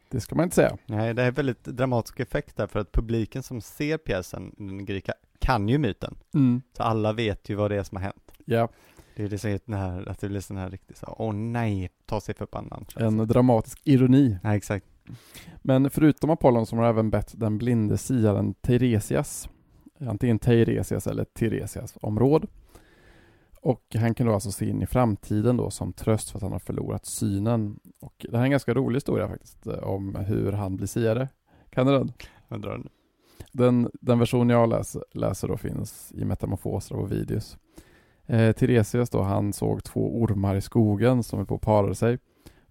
[0.10, 0.78] Det ska man inte säga.
[0.86, 5.14] Nej, det är väldigt dramatisk effekt där för att publiken som ser pjäsen, den grekiska,
[5.40, 6.16] kan ju myten.
[6.78, 8.32] Så alla vet ju vad det är som har hänt.
[8.46, 8.70] Ja,
[9.16, 11.34] Det är det som är den här, att det blir sån här riktigt så, åh
[11.34, 12.86] nej, ta sig för pannan.
[12.96, 14.38] en dramatisk ironi.
[14.44, 14.86] Nej, exakt.
[15.62, 19.50] Men förutom Apollon som har även bett den blinde siaren Teiresias,
[20.00, 22.48] antingen Teiresias eller Tiresias om råd.
[23.62, 26.52] Och han kan då alltså se in i framtiden då som tröst för att han
[26.52, 27.80] har förlorat synen.
[28.00, 31.28] Och det här är en ganska rolig historia faktiskt eh, om hur han blir siare.
[31.70, 32.12] Kan du den?
[32.48, 32.90] Jag drar den.
[33.52, 37.58] Den, den version jag läser, läser då finns i Metamorfoser av Ovidius.
[38.26, 42.18] Eh, Tiresias då, han såg två ormar i skogen som höll på att para sig.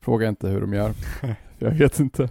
[0.01, 0.93] Fråga inte hur de gör.
[1.59, 2.29] jag vet inte.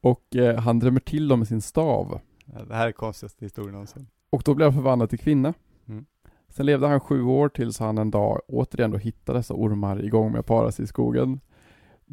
[0.00, 2.20] Och eh, han drämmer till dem med sin stav.
[2.68, 4.06] Det här är konstigaste historien någonsin.
[4.30, 5.54] Och då blev han förvandlad till kvinna.
[5.88, 6.04] Mm.
[6.48, 10.32] Sen levde han sju år tills han en dag återigen då hittade dessa ormar igång
[10.32, 11.40] med att para sig i skogen.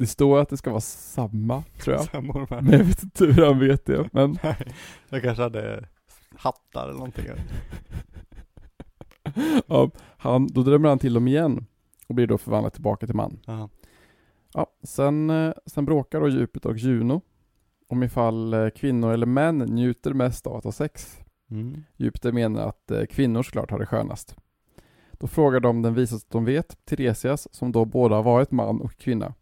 [0.00, 2.04] Det står att det ska vara samma, tror jag.
[2.04, 2.46] Samma.
[2.50, 4.08] Men jag vet inte hur han vet det.
[4.12, 4.56] Men Nej,
[5.08, 5.88] jag kanske hade
[6.34, 7.26] hattar eller någonting.
[9.66, 11.66] ja, han, då drömmer han till dem igen
[12.08, 13.38] och blir då förvandlad tillbaka till man.
[13.46, 13.68] Ja.
[14.54, 17.20] Ja, sen, eh, sen bråkar då Jupiter och Juno
[17.88, 21.18] om ifall eh, kvinnor eller män njuter mest av att ha sex.
[21.50, 21.84] Mm.
[21.96, 24.36] Jupiter menar att eh, kvinnor såklart har det skönast.
[25.12, 28.96] Då frågar de den visaste de vet, Tiresias, som då båda har varit man och
[28.96, 29.34] kvinna.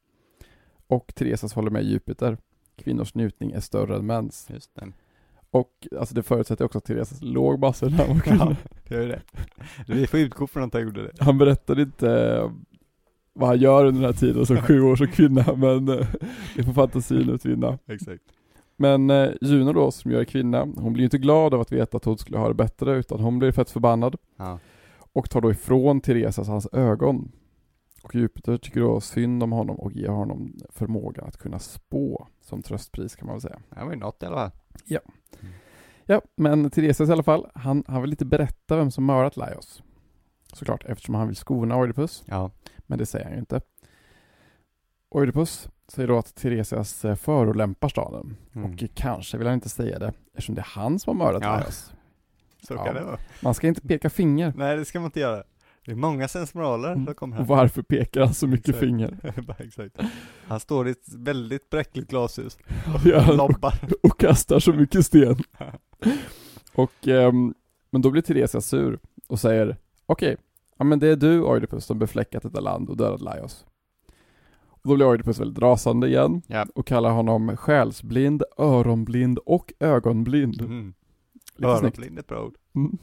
[0.88, 2.36] Och Tiresias håller med Jupiter.
[2.76, 4.48] Kvinnors njutning är större än mäns.
[4.54, 4.92] Just det.
[5.50, 8.22] Och alltså det förutsätter också att Tiresias låg massor när han var.
[8.26, 8.56] Ja,
[8.88, 9.20] det gör ju det.
[9.86, 11.12] Vi får utgå från att han gjorde det.
[11.20, 12.50] Han berättade inte eh,
[13.32, 16.06] vad han gör under den här tiden som sju år som kvinna, men eh,
[16.56, 17.78] det får fantasin utvinna.
[17.86, 18.22] Exakt.
[18.76, 21.72] Men eh, Juno då, som jag är kvinna, hon blir ju inte glad av att
[21.72, 24.58] veta att hon skulle ha det bättre, utan hon blir fett förbannad Ja.
[25.12, 27.32] och tar då ifrån Teresas hans ögon.
[28.02, 32.62] Och Jupiter tycker då synd om honom och ger honom förmågan att kunna spå som
[32.62, 33.60] tröstpris kan man väl säga.
[33.70, 34.50] Det var ju något i alla fall.
[36.06, 39.82] Ja, men Tiresias i alla fall, han, han vill inte berätta vem som mördat Laios.
[40.52, 42.50] Såklart, eftersom han vill skona Oidipus, Ja.
[42.78, 43.60] men det säger han ju inte.
[45.10, 48.36] Oidipus säger då att Tiresias eh, förolämpar staden.
[48.54, 48.72] Mm.
[48.72, 51.56] Och kanske vill han inte säga det, eftersom det är han som har mördat Ja.
[51.56, 51.92] Laios.
[52.68, 52.84] Så Ja.
[52.84, 53.18] kan det vara.
[53.42, 54.52] Man ska inte peka finger.
[54.56, 55.42] Nej, det ska man inte göra.
[55.88, 57.04] Det är många sensmoraler Mm.
[57.06, 57.48] som kommer Och här.
[57.56, 58.84] varför pekar han så mycket Exakt.
[58.84, 59.18] finger?
[59.58, 59.96] Exakt.
[60.46, 62.58] Han står i ett väldigt bräckligt glashus.
[63.04, 63.74] Ja, och, Lobbar.
[64.02, 65.36] och kastar så mycket sten.
[66.74, 67.54] Och, ehm,
[67.90, 68.98] men då blir Tiresias sur
[69.28, 70.36] och säger Okej,
[70.78, 73.66] ja men det är du Oidipus som befläckat detta land och dödat Laios.
[74.68, 76.66] Och då blir Oidipus väldigt rasande igen Ja.
[76.74, 80.60] och kallar honom själsblind, öronblind och ögonblind.
[80.60, 80.94] Mm.
[81.56, 81.98] Lite snyggt.
[81.98, 82.54] Öronblind är ett bra ord.
[82.74, 82.98] Mm.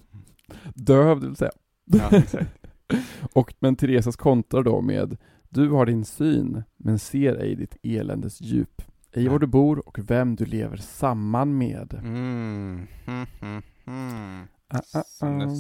[0.75, 1.51] Döv, det vill säga.
[1.85, 2.47] Ja, exakt.
[3.33, 5.17] Och, men Teresas kontrar då med
[5.49, 8.81] Du har din syn, men ser ej ditt eländes djup.
[9.13, 11.93] Ej var du bor och vem du lever samman med.
[11.93, 12.87] Mm.
[13.05, 14.47] Mm, mm, mm.
[14.67, 15.53] Ah, ah, ah.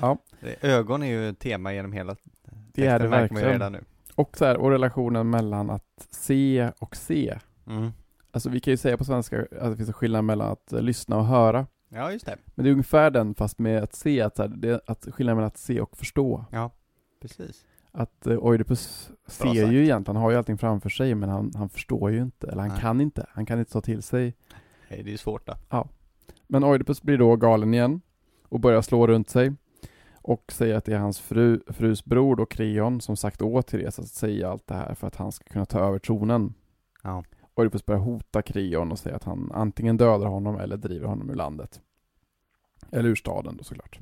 [0.00, 0.18] Ja.
[0.60, 2.16] Ögon är ju ett tema genom hela
[2.72, 3.84] Det är det texten, verkligen.
[4.14, 7.38] Och så här, och relationen mellan att se och se.
[7.66, 7.90] Mm.
[8.30, 11.16] Alltså vi kan ju säga på svenska att det finns en skillnad mellan att lyssna
[11.16, 11.66] och höra.
[11.88, 12.36] Ja, just det.
[12.54, 15.36] Men det är ungefär den fast med att se, att, så här, det att skillnaden
[15.36, 16.44] mellan att se och förstå.
[16.50, 16.70] Ja,
[17.20, 17.64] precis.
[17.92, 19.56] Att eh, Oidipus ser sagt.
[19.56, 22.60] ju egentligen, han har ju allting framför sig men han, han förstår ju inte, eller
[22.60, 22.80] han Nej.
[22.80, 24.34] kan inte, han kan inte ta till sig.
[24.90, 25.88] Nej, det är svårt då.
[26.46, 28.00] Men Oidipus blir då galen igen
[28.42, 29.52] och börjar slå runt sig
[30.12, 33.98] och säger att det är hans fru, frus bror då Kreon som sagt åt Therese
[33.98, 36.54] att säga allt det här för att han ska kunna ta över tronen.
[37.02, 37.24] Ja.
[37.58, 41.34] Oidipus börjar hota Kreon och säger att han antingen dödar honom eller driver honom ur
[41.34, 41.80] landet.
[42.90, 43.98] Eller ur staden då såklart.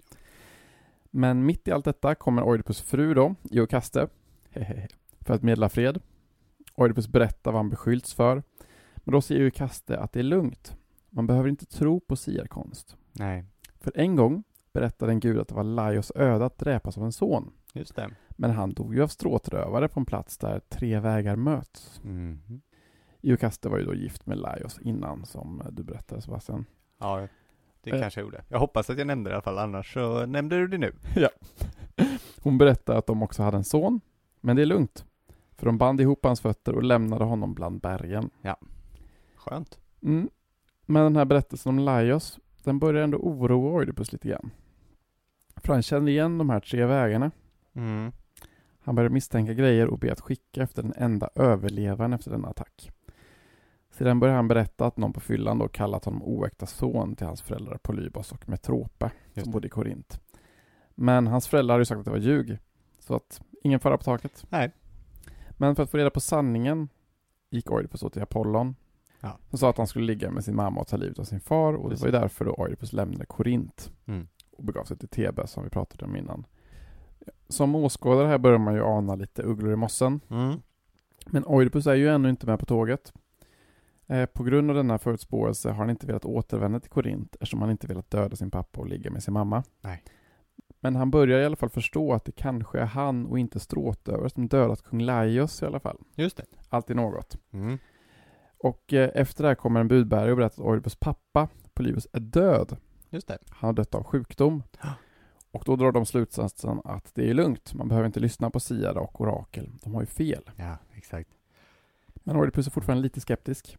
[1.10, 4.08] Men mitt i allt detta kommer Oidipus fru då, Iokaste,
[5.20, 6.00] för att medla fred.
[6.74, 8.42] Oidipus berättar vad han beskyllts för.
[8.96, 10.76] Men då säger Iokaste att det är lugnt.
[11.10, 12.96] Man behöver inte tro på siarkonst.
[13.12, 13.44] Nej,
[13.80, 17.12] För en gång berättade en gud att det var Laios öde att dräpas av en
[17.12, 17.52] son.
[17.72, 18.10] just det.
[18.30, 22.00] Men han dog ju av stråtrövare på en plats där tre vägar möts.
[22.04, 22.60] Mm.
[23.22, 26.64] Iokaste var ju då gift med Laios innan som du berättade Sebastian.
[26.98, 27.28] Ja,
[27.82, 28.00] det Eh.
[28.00, 28.44] kanske jag gjorde.
[28.48, 30.92] Jag hoppas att jag nämnde det i alla fall, annars så nämnde du det nu.
[32.42, 34.00] Hon berättade att de också hade en son,
[34.40, 35.04] men det är lugnt.
[35.56, 38.30] För de band ihop hans fötter och lämnade honom bland bergen.
[39.36, 39.78] Skönt.
[40.02, 40.30] Mm.
[40.86, 44.50] Men den här berättelsen om Laios, den börjar ändå oroa Oidipus lite grann.
[45.56, 47.30] För han känner igen de här tre vägarna.
[47.72, 48.12] Mm.
[48.80, 52.90] Han börjar misstänka grejer och ber att skicka efter den enda överlevaren efter denna attack.
[53.98, 57.42] Sedan börjar han berätta att någon på fyllan då kallat honom oäkta son till hans
[57.42, 59.10] föräldrar Polybos och Metrope,
[59.42, 60.20] som bodde i Korint.
[60.94, 62.58] Men hans föräldrar hade ju sagt att det var ljug,
[62.98, 64.46] så att ingen fara på taket.
[64.48, 64.72] Nej.
[65.50, 66.88] Men för att få reda på sanningen
[67.50, 68.74] gick Oidipus då till Apollon.
[69.20, 69.38] Ja.
[69.50, 71.74] Han sa att han skulle ligga med sin mamma och ta livet av sin far
[71.74, 74.28] och det var ju därför då Oidipus lämnade Korint Mm.
[74.56, 76.46] och begav sig till Thebe som vi pratade om innan.
[77.48, 80.20] Som åskådare här börjar man ju ana lite ugglor i mossen.
[80.30, 80.60] Mm.
[81.26, 83.12] Men Oidipus är ju ännu inte med på tåget.
[84.06, 87.70] Eh, på grund av denna förutspåelse har han inte velat återvända till Korint eftersom han
[87.70, 89.62] inte velat döda sin pappa och ligga med sin mamma.
[89.80, 90.02] Nej.
[90.80, 94.30] Men han börjar i alla fall förstå att det kanske är han och inte Stråtövare
[94.30, 95.98] som dödat kung Laios i alla fall.
[96.14, 96.44] Just det.
[96.68, 97.38] Alltid något.
[97.52, 97.78] Mm.
[98.58, 102.20] Och eh, efter det här kommer en budbärare och berättar att Oidipus pappa, Polybos, är
[102.20, 102.76] död.
[103.10, 103.38] Just det.
[103.48, 104.62] Han har dött av sjukdom.
[105.50, 107.74] Och då drar de slutsatsen att det är lugnt.
[107.74, 109.70] Man behöver inte lyssna på siare och orakel.
[109.82, 110.50] De har ju fel.
[110.56, 111.30] Ja, exakt.
[112.14, 113.76] Men Oidipus är fortfarande lite skeptisk.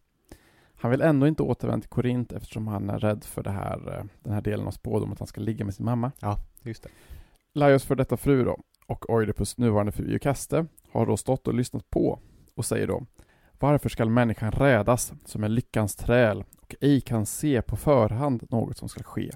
[0.77, 4.05] Han vill ändå inte återvända till Korint eftersom han är rädd för det här, eh,
[4.23, 6.11] den här delen av spådomen att han ska ligga med sin mamma.
[6.19, 6.89] Ja, just det.
[7.53, 11.89] Laios för detta fru då, och Oidipus nuvarande fru Eukaste, har då stått och lyssnat
[11.89, 12.19] på
[12.55, 13.05] och säger då
[13.59, 18.77] Varför skall människan rädas som en lyckans träl och ej kan se på förhand något
[18.77, 19.31] som ska ske?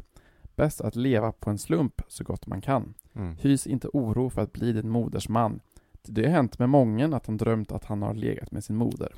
[0.55, 2.93] Bäst att leva på en slump så gott man kan.
[3.13, 3.35] Mm.
[3.41, 5.59] Hys inte oro för att bli din moders man.
[6.03, 9.13] Det har hänt med mången att han drömt att han har legat med sin moder.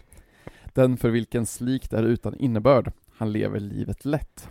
[0.74, 4.50] Den för vilken slikt är utan innebörd, han lever livet lätt.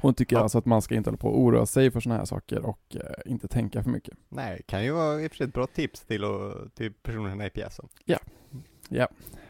[0.00, 0.42] Hon tycker Ja.
[0.42, 2.96] alltså att man ska inte hålla på och oroa sig för sådana här saker och
[2.96, 4.18] eh, inte tänka för mycket.
[4.28, 7.46] Nej, kan ju vara i och för sig ett bra tips till, och, till personerna
[7.46, 7.88] i pjäsen.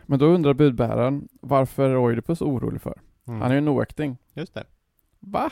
[0.07, 3.01] Men då undrar budbäraren varför är Oidipus orolig för?
[3.27, 3.41] Mm.
[3.41, 4.17] Han är ju en oäkting.
[4.35, 4.65] Just det.
[5.21, 5.51] Va?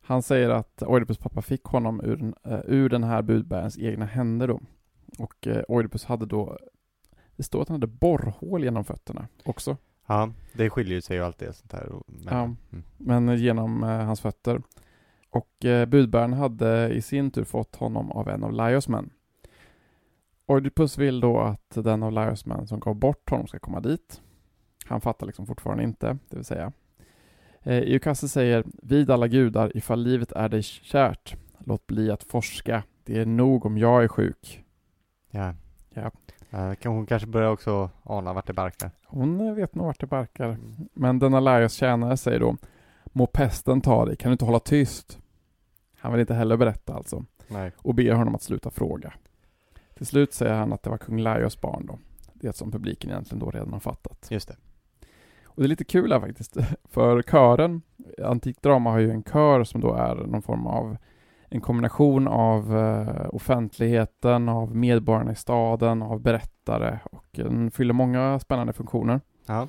[0.00, 4.48] Han säger att Oidipus pappa fick honom ur, eh, ur den här budbärarens egna händer
[4.48, 4.60] då.
[5.18, 6.58] Och eh, Oidipus hade då,
[7.38, 9.76] det står att han hade borrhål genom fötterna också.
[10.06, 11.88] Ja, det skiljer sig ju alltid sånt här.
[12.06, 12.42] Men, Ja.
[12.42, 12.84] Mm.
[12.96, 14.62] Men genom eh, hans fötter.
[15.30, 19.10] Och eh, budbäraren hade i sin tur fått honom av en av Laios män.
[20.46, 24.20] Oidipus vill då att den av Laios män som gav bort honom ska komma dit.
[24.84, 26.72] Han fattar liksom fortfarande inte, det vill säga.
[27.62, 32.82] Eh, Eukasse säger, vid alla gudar, ifall livet är dig kärt, låt bli att forska.
[33.04, 34.64] Det är nog om jag är sjuk.
[35.30, 35.54] Ja.
[35.94, 36.10] Ja.
[36.50, 38.90] Eh, kan hon kanske börja också ana vart det barkar.
[39.06, 40.56] Hon eh, vet nog vart det barkar.
[40.94, 42.56] Men denna Laios tjänare säger då,
[43.04, 45.18] må pesten ta dig, kan du inte hålla tyst?
[45.98, 47.24] Han vill inte heller berätta alltså.
[47.48, 47.72] Nej.
[47.76, 49.12] och ber honom att sluta fråga.
[49.94, 51.98] Till slut säger han att det var kung Laios barn då.
[52.32, 54.26] Det som publiken egentligen då redan har fattat.
[54.30, 54.56] Just det.
[55.44, 57.82] Och det är lite kul här faktiskt, för kören,
[58.24, 60.96] antikt drama har ju en kör som då är någon form av
[61.50, 68.38] en kombination av eh, offentligheten, av medborgarna i staden, av berättare och den fyller många
[68.38, 69.20] spännande funktioner.
[69.46, 69.68] Ja.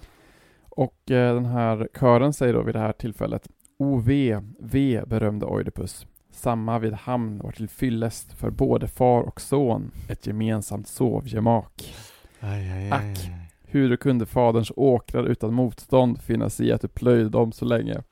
[0.69, 5.45] Och eh, den här kören säger då vid det här tillfället O ve, ve berömde
[5.45, 6.07] Oidipus.
[6.31, 11.95] Samma vid hamn var till fyllest för både far och son ett gemensamt sovgemak.
[12.39, 13.31] Aj, aj, aj, Ack.
[13.61, 18.03] Hur kunde faderns åkrar utan motstånd finna sig i att du plöjde dem så länge?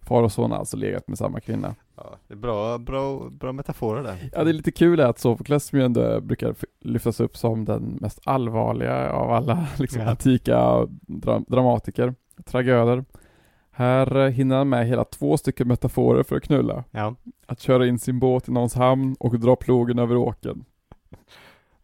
[0.00, 1.74] Far och son har alltså legat med samma kvinna.
[2.04, 4.30] Ja, det är bra, bra, bra metaforer där.
[4.32, 7.98] Ja, det är lite kul att Sofokles som ju ändå brukar lyftas upp som den
[8.00, 10.08] mest allvarliga av alla liksom, Ja.
[10.10, 13.04] antika dra dramatiker, tragöder.
[13.70, 16.84] Här hinner han med hela två stycken metaforer för att knulla.
[16.90, 17.14] Ja.
[17.46, 20.64] Att köra in sin båt i någons hamn och dra plogen över åken.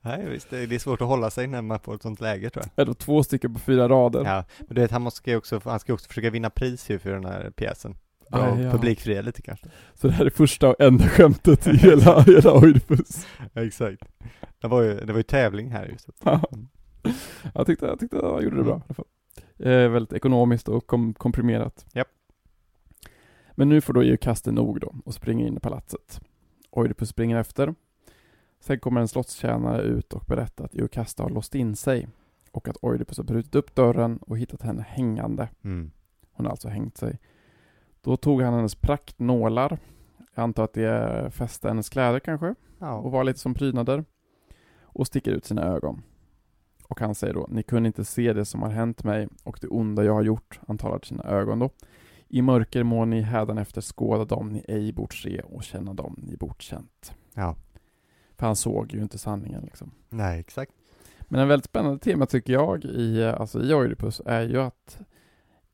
[0.00, 2.64] Nej, visst, det är svårt att hålla sig när man får ett sånt läge tror
[2.74, 2.87] jag.
[2.87, 4.24] Då två stycken på fyra rader.
[4.24, 7.11] Ja, men du vet, han måste också, han ska också försöka vinna pris ju för
[7.11, 7.94] den här pjäsen.
[8.30, 8.70] Aj, ja.
[8.70, 9.66] publikfria lite kanske.
[9.94, 13.26] Så det här är första och enda skämtet i hela, hela Oidipus.
[13.52, 14.02] Ja, exakt.
[14.60, 16.08] Det var ju, det var ju tävling här just.
[16.24, 16.42] Ja.
[17.54, 19.06] jag, tyckte, jag tyckte han gjorde det bra i alla fall.
[19.58, 21.87] Eh, väldigt ekonomiskt och kom, komprimerat.
[21.92, 22.08] Japp.
[23.52, 26.20] Men nu får då Eukaste nog då och springer in i palatset.
[26.70, 27.74] Oidipus springer efter.
[28.60, 32.08] Sen kommer en slottstjänare ut och berättar att Eukaste har låst in sig
[32.50, 35.48] och att Oidipus har brutit upp dörren och hittat henne hängande.
[35.64, 35.90] Mm.
[36.32, 37.18] Hon har alltså hängt sig.
[38.04, 39.78] Då tog han hennes praktnålar.
[40.34, 43.00] Jag antar att det fäste hennes kläder kanske och Ja.
[43.00, 44.04] var lite som prydnader
[44.82, 46.02] och sticker ut sina ögon.
[46.88, 49.66] Och han säger då, ni kunde inte se det som har hänt mig och det
[49.68, 51.70] onda jag har gjort, han talar till sina ögon då.
[52.28, 56.36] I mörker må ni hädanefter skåda dem ni ej bort se och känna dem ni
[56.36, 57.14] bort känt.
[57.34, 57.56] ja.
[58.36, 59.90] För han såg ju inte sanningen liksom.
[60.08, 60.72] Nej, exakt.
[61.20, 64.98] Men en väldigt spännande tema tycker jag i, alltså i Oidipus är ju att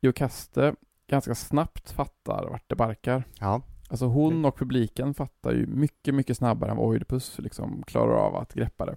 [0.00, 0.74] Iokaste
[1.10, 3.24] ganska snabbt fattar vart det barkar.
[3.40, 3.62] Ja.
[3.88, 8.36] Alltså hon och publiken fattar ju mycket, mycket snabbare än vad Oidipus liksom klarar av
[8.36, 8.96] att greppa det.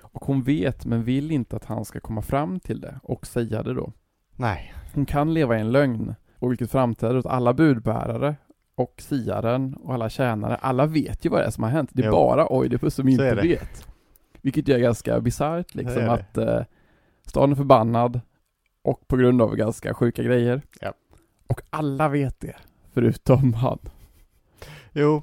[0.00, 3.62] Och hon vet, men vill inte att han ska komma fram till det och säga
[3.62, 3.92] det då.
[4.36, 4.74] Nej.
[4.94, 8.36] Hon kan leva i en lögn, och vilket framträder åt alla budbärare
[8.74, 10.56] och siaren och alla tjänare.
[10.56, 11.90] Alla vet ju vad det är som har hänt.
[11.92, 12.12] Det är Jo.
[12.12, 13.86] bara Oidipus som Så inte vet.
[14.42, 16.60] Vilket är ganska bisarrt liksom, att eh,
[17.26, 18.20] staden är förbannad
[18.82, 20.62] och på grund av ganska sjuka grejer.
[20.80, 20.92] Ja.
[21.46, 22.56] Och alla vet det,
[22.94, 23.78] förutom han.
[24.92, 25.22] Jo.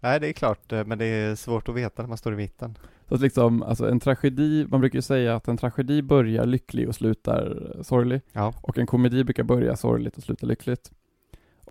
[0.00, 2.36] Nej, det är klart, eh, men det är svårt att veta när man står i
[2.36, 2.78] mitten.
[3.08, 6.88] Så att liksom, alltså en tragedi, man brukar ju säga att en tragedi börjar lycklig
[6.88, 8.20] och slutar sorglig.
[8.32, 8.54] Ja.
[8.60, 10.90] Och en komedi brukar börja sorgligt och sluta lyckligt.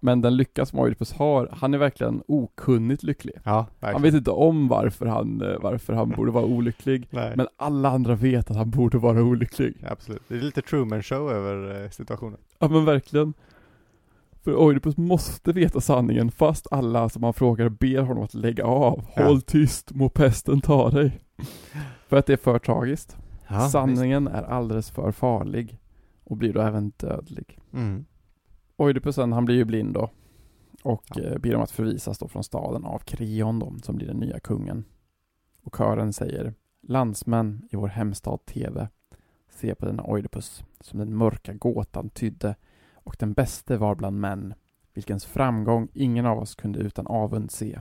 [0.02, 3.36] Men den lycka som Oidipus har, han är verkligen okunnigt lycklig.
[3.44, 7.08] Ja, Han vet inte om varför han, eh, varför han borde vara olycklig.
[7.12, 9.86] Men alla andra vet att han borde vara olycklig.
[9.88, 10.22] Absolut.
[10.28, 12.40] Det är lite Truman show över eh, situationen.
[12.60, 13.34] Ja men verkligen.
[14.46, 19.04] För Oidipus måste veta sanningen fast alla som han frågar ber honom att lägga av.
[19.16, 19.24] Ja.
[19.24, 21.20] Håll tyst, må pesten ta dig.
[22.08, 23.18] För att det är för tragiskt.
[23.48, 25.80] Ja, Sanningen är alldeles för farlig
[26.24, 27.46] och blir då även dödlig.
[27.48, 27.74] visst.
[27.74, 28.06] Mm.
[28.78, 30.10] Oidipusen han blir ju blind då
[30.84, 31.24] och Ja.
[31.24, 34.40] eh, ber om att förvisas då från staden av Kreon då, som blir den nya
[34.40, 34.84] kungen.
[35.64, 36.54] Och kören säger
[36.88, 38.90] Landsmän i vår hemstad Teve,
[39.50, 42.56] se på denna Oidipus som den mörka gåtan tydde
[43.06, 44.54] och den bäste var bland män,
[44.94, 47.80] vilkens framgång ingen av oss kunde utan avund se.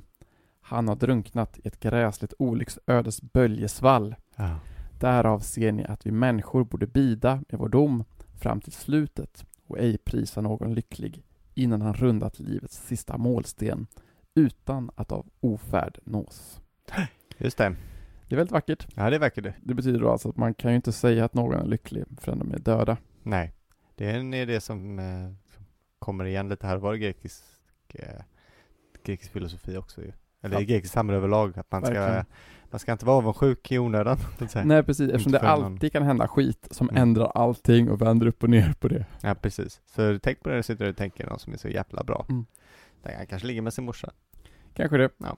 [0.60, 4.14] Han har drunknat i ett gräsligt olycksödes böljesvall.
[4.36, 4.58] Ja.
[5.00, 8.04] Därav ser ni att vi människor borde bida med vår dom
[8.40, 11.22] fram till slutet och ej prisa någon lycklig
[11.54, 13.86] innan han rundat livets sista målsten
[14.34, 16.60] utan att av ofärd nås.
[17.38, 17.76] Just det.
[18.28, 18.86] Det är väldigt vackert.
[18.94, 19.54] Ja, det verkar det.
[19.62, 22.38] Det betyder då alltså att man kan ju inte säga att någon är lycklig förrän
[22.38, 22.96] de är döda.
[23.22, 23.52] Nej.
[23.94, 25.64] Det är en idé som, eh, som
[25.98, 27.44] kommer igen lite här var i grekisk,
[27.94, 28.22] eh,
[29.04, 30.12] grekisk filosofi också ju.
[30.42, 30.66] Eller i Ja.
[30.66, 31.58] grekisk samhälle överlag.
[31.58, 32.24] Att man ska,
[32.70, 34.16] man ska inte vara avundsjuk i onödan.
[34.64, 37.02] Nej precis, eftersom det för någon- alltid kan hända skit som Mm.
[37.02, 39.06] ändrar allting och vänder upp och ner på det.
[39.22, 39.80] Ja, precis.
[39.86, 42.26] Så tänk på det när du sitter och tänker någon som är så jävla bra.
[42.28, 42.46] Mm.
[43.16, 44.10] Han kanske ligger med sin morsa.
[44.74, 45.10] Kanske det.
[45.18, 45.36] Ja.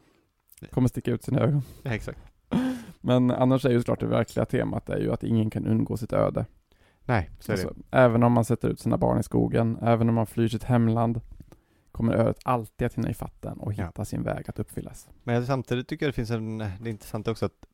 [0.70, 1.62] Kommer sticka ut sina ögon.
[1.82, 2.18] Ja, exakt.
[3.00, 6.12] Men annars är ju såklart det verkliga temat är ju att ingen kan undgå sitt
[6.12, 6.46] öde.
[7.06, 10.14] Nej, så är Alltså, även om man sätter ut sina barn i skogen, även om
[10.14, 11.20] man flyr sitt hemland,
[11.92, 13.86] kommer ödet alltid att hinna ifatt den och Ja.
[13.86, 15.08] hitta sin väg att uppfyllas.
[15.24, 17.66] Men samtidigt tycker jag det finns en, det är intressant också att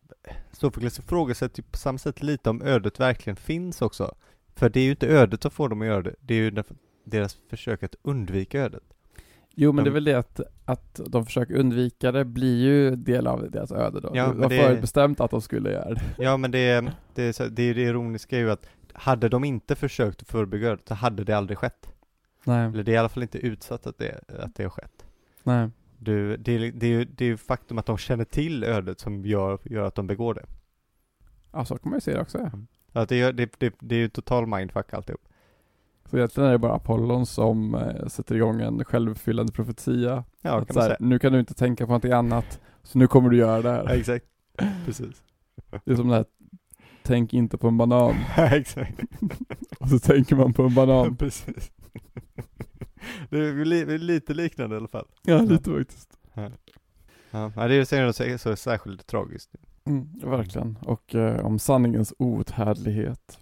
[0.53, 4.15] Sofokles ifrågasätter ju på samma sätt lite om ödet verkligen finns också.
[4.55, 6.63] För det är ju inte ödet som får dem att göra det, det är ju
[7.05, 8.83] deras försök att undvika ödet.
[9.55, 12.97] Jo, men De- det är väl det att, att de försöker undvika det blir ju
[12.97, 14.11] del av deras öde då.
[14.15, 16.01] Ja, var det- förutbestämt att de skulle göra det.
[16.19, 16.81] Ja men det,
[17.15, 21.25] det, det, det ironiska är ju att hade de inte försökt förebygga ödet så hade
[21.25, 21.89] det aldrig skett.
[22.45, 25.05] Nej, Eller det är i alla fall inte utsatt att det, att det har skett.
[25.43, 25.71] nej.
[25.99, 29.01] Du, det, är- det, är ju- det är ju faktum att de känner till ödet
[29.01, 30.45] som gör, gör att de begår det.
[31.53, 32.39] Ja, så kan man ju se det också.
[32.93, 33.01] Ja.
[33.03, 35.21] Att det, gör- det, det, det är ju total mindfuck alltihop.
[36.11, 40.25] Så egentligen är det bara Apollon som eh, sätter igång en självuppfyllande profetia.
[40.41, 41.09] Ja, att kan så man här, säga.
[41.09, 43.75] nu kan du inte tänka på någonting annat, så nu kommer du göra det Ja,
[43.89, 43.95] här.
[43.97, 44.27] exakt.
[44.87, 45.23] Precis.
[45.85, 46.25] Det är som det här,
[47.05, 49.01] tänk inte på en banan, exakt.
[49.79, 51.17] och så tänker man på en banan.
[51.17, 51.71] Precis.
[53.31, 55.07] Det är li, lite liknande i alla fall.
[55.23, 56.19] Ja, lite faktiskt.
[56.35, 56.51] Ja,
[57.31, 59.51] ja det är ju så särskilt tragiskt.
[59.85, 60.79] Mm, verkligen.
[60.83, 63.39] Och eh, om sanningens outhärdlighet.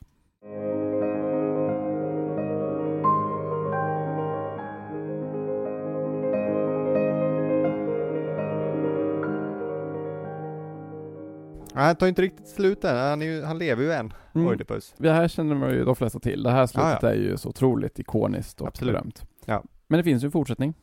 [11.74, 14.46] Ja, han tar inte riktigt slut än, han, är ju, han lever ju än, Mm.
[14.46, 14.94] Oidipus.
[14.98, 16.42] Det här känner man ju de flesta till.
[16.42, 18.92] Det här slutet Ja, är ju så otroligt ikoniskt och Absolut.
[18.94, 19.24] berömt.
[19.44, 19.64] Ja.
[19.86, 20.74] Men det finns ju en fortsättning.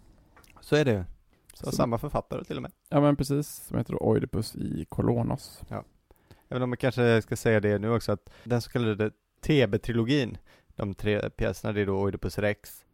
[0.61, 1.03] Så är det ju.
[1.53, 2.71] Så Så- samma författare till och med.
[2.89, 5.61] Ja men precis, som heter då Oidipus i Kolonos.
[6.49, 10.37] Även om man kanske ska säga det nu också att den så kallade TB-trilogin,
[10.75, 12.85] de tre pjäserna, det är då Oidipus Rex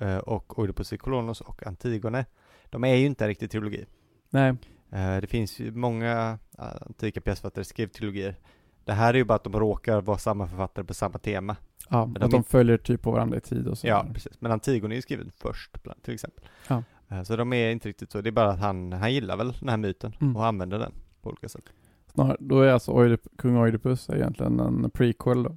[0.00, 2.24] eh, och Oidipus i Kolonos och Antigone.
[2.70, 3.86] De är ju inte en riktig trilogi.
[4.30, 4.54] Nej,
[4.90, 8.36] Det finns ju många eh, antika pjäsförfattare som skrev trilogier.
[8.84, 11.56] Det här är ju bara att de råkar vara samma författare på samma tema.
[11.88, 13.86] ja, de att de in- följer typ på varandra i tid och så.
[13.86, 14.40] Ja, precis.
[14.40, 16.44] Men Antigone är ju skriven först, till exempel.
[16.68, 16.82] Ja.
[17.08, 18.20] Eh, Så de är inte riktigt så.
[18.20, 20.36] Det är bara att han, han gillar väl den här myten Mm.
[20.36, 21.64] och använder den på olika sätt.
[22.12, 25.56] Snar, då är alltså Oidip, kung Oidipus egentligen en prequel då.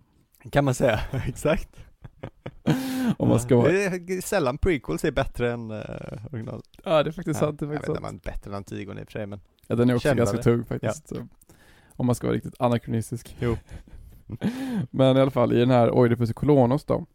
[0.51, 0.99] Kan man säga.
[1.27, 1.85] Exakt.
[3.17, 3.71] Om man ska vara...
[3.71, 5.81] Det är sällan prequels är bättre än uh,
[6.31, 6.65] originalet.
[6.83, 9.01] Ja det är faktiskt sant, det är jag vet faktiskt inte om bättre än Antigone
[9.01, 11.07] i och för sig, men Ja den är också ganska tung faktiskt.
[11.07, 11.27] Så.
[11.95, 13.37] Om man ska vara riktigt anakronistisk.
[13.39, 13.57] Jo.
[14.91, 17.05] Men i alla fall i den här Oidipus i Kolonos då.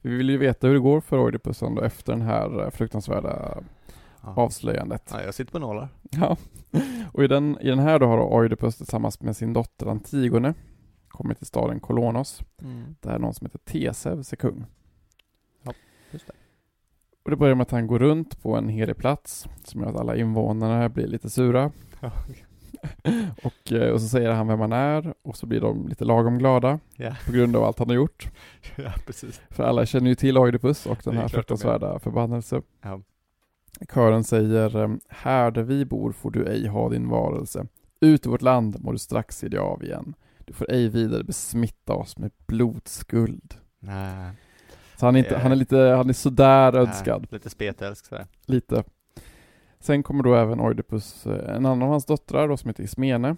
[0.00, 3.58] Vi vill ju veta hur det går för Oidipusen då efter den här eh, fruktansvärda
[4.22, 4.34] ja.
[4.36, 5.10] avslöjandet.
[5.12, 5.88] ja, jag sitter på nålar.
[6.10, 6.36] Ja.
[7.12, 10.54] Och i den, i den här då har Oidipus tillsammans med sin dotter Antigone
[11.14, 12.40] kommit till staden Kolonos.
[13.00, 14.64] Där någon som heter Teseus är kung.
[15.62, 15.72] Ja,
[16.10, 16.32] just det.
[17.24, 19.96] Och det börjar med att han går runt på en helig plats som gör att
[19.96, 21.70] alla invånare blir lite sura.
[22.00, 22.10] Ja.
[23.42, 26.38] Och, eh, och så säger han vem han är och så blir de lite lagom
[26.38, 27.16] glada Ja.
[27.26, 28.28] på grund av allt han har gjort.
[28.76, 29.40] ja, precis.
[29.50, 32.62] För alla känner ju till Oidipus och den här fruktansvärda förbannelse.
[32.82, 33.00] Ja.
[33.94, 37.66] Kören säger eh, Här där vi bor får du ej ha din varelse.
[38.00, 40.14] Ut ur vårt land må du strax se dig av igen.
[40.46, 43.54] Du får ej vidare besmitta oss med blodskuld.
[43.78, 44.30] Nej.
[44.96, 47.20] Så han är, inte, han är lite, han är sådär önskad.
[47.20, 48.26] Nej, lite spetälsk sådär.
[48.46, 48.84] Lite.
[49.80, 53.36] Sen kommer då även Oidipus, eh, en annan av hans döttrar då som heter Ismene,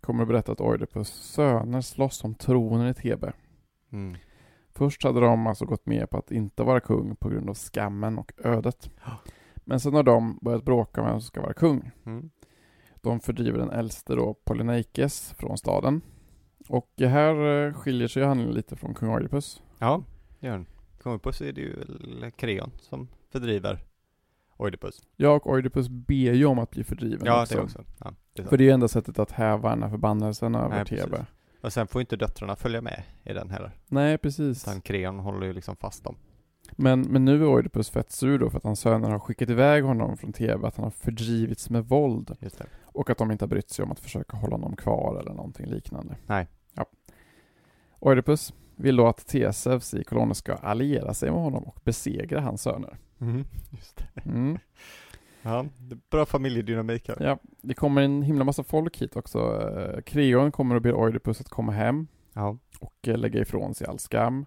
[0.00, 3.32] kommer att berätta att Oidipus söner slåss om tronen i Thebe.
[3.92, 4.16] Mm.
[4.74, 8.18] Först hade de alltså gått med på att inte vara kung på grund av skammen
[8.18, 8.90] och ödet.
[9.56, 11.90] Men sen har de börjat bråka om vem som ska vara kung.
[12.06, 12.30] Mm.
[12.94, 16.00] De fördriver den äldste då, Polyneikes, från staden.
[16.68, 19.62] Och här eh, skiljer sig handlingen lite från kung Oidipus.
[19.78, 20.02] Ja,
[20.40, 20.66] det gör den.
[21.02, 21.74] Kungopus är det ju
[22.36, 23.84] Kreon som fördriver
[24.56, 25.02] Oidipus.
[25.16, 27.54] Ja, och Oidipus ber ju om att bli fördriven Ja, också.
[27.54, 27.84] det också.
[27.98, 28.46] Ja, det är.
[28.46, 30.84] För det är ju enda sättet att häva den här förbannelsen över.
[30.84, 31.26] Thebe.
[31.62, 33.70] Och sen får inte döttrarna följa med i den heller.
[33.86, 34.64] Nej, precis.
[34.68, 36.16] Utan Kreon håller ju liksom fast dem.
[36.76, 39.84] Men, men nu är Oidipus fett sur då för att hans söner har skickat iväg
[39.84, 42.36] honom från Thebe, att han har fördrivits med våld.
[42.82, 45.66] Och att de inte har brytt sig om att försöka hålla honom kvar eller någonting
[45.66, 46.16] liknande.
[46.26, 46.46] Nej.
[46.74, 46.86] Ja.
[47.98, 52.62] Oidipus vill då att Theseus i kolonnen ska alliera sig med honom och besegra hans
[52.62, 52.98] söner.
[53.18, 54.20] Mhm, Just det.
[54.30, 54.58] Mm.
[55.42, 55.66] Ja,
[56.10, 57.16] bra familjedynamik här.
[57.20, 59.38] Ja, det kommer en himla massa folk hit också.
[59.78, 62.58] Eh, Kreon kommer och ber Oidipus att komma hem Ja.
[62.80, 64.46] och eh, lägga ifrån sig all skam.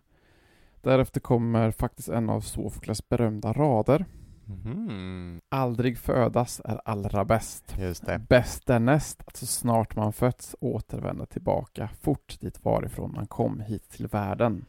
[0.82, 4.06] Därefter kommer faktiskt en av Sofokles berömda rader.
[4.46, 5.42] Mhm.
[5.50, 7.76] Aldrig födas är allra bäst.
[7.80, 8.20] Just det.
[8.30, 13.60] Bäst är näst att så snart man fötts återvända tillbaka fort dit varifrån man kom
[13.60, 14.66] hit till världen.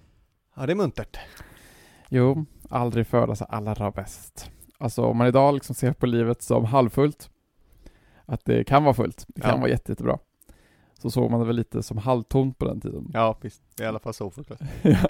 [0.56, 1.18] Ja, det är muntert.
[2.08, 4.50] Jo, aldrig födas är allra bäst.
[4.78, 7.30] Alltså om man idag liksom ser på livet som halvfullt,
[8.26, 9.56] att det kan vara fullt, det kan Ja.
[9.56, 10.18] vara jätte, jättebra.
[11.02, 13.10] Så såg man det väl lite som halvtomt på den tiden.
[13.12, 13.62] Ja, visst.
[13.76, 14.32] Det är i alla fall så.
[14.82, 15.08] Ja.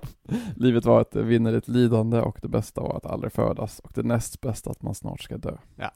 [0.57, 4.41] Livet var ett vinnerligt lidande och det bästa var att aldrig födas och det näst
[4.41, 5.57] bästa att man snart ska dö.
[5.77, 5.91] Ja.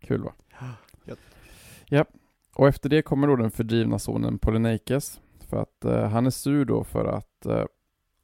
[0.00, 0.32] Kul va?
[1.04, 1.18] Gött.
[1.86, 2.04] Ja.
[2.54, 6.64] Och efter det kommer då den fördrivna sonen Polyneikes för att eh, han är sur
[6.64, 7.64] då för att eh,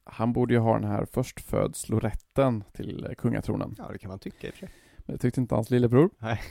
[0.03, 3.75] han borde ju ha den här förstfödslorätten till eh, kungatronen.
[3.77, 4.69] Ja, det kan man tycka i och för sig.
[4.97, 6.09] Men det tyckte inte hans lillebror.
[6.19, 6.41] Nej.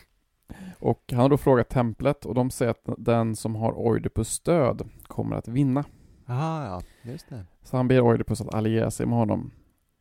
[0.79, 4.89] Och han har då frågat templet och de säger att den som har Oidipus stöd
[5.03, 5.85] kommer att vinna.
[6.27, 7.45] Aha, ja, just det.
[7.63, 9.51] Så han ber Oidipus att alliera sig med honom.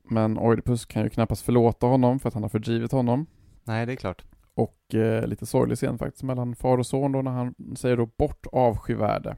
[0.04, 3.26] Men Oidipus kan ju knappast förlåta honom för att han har fördrivit honom.
[3.64, 4.26] Nej, det är klart.
[4.54, 8.06] Och eh, lite sorglig scen faktiskt mellan far och son då när han säger då
[8.06, 9.38] bort avskyvärde.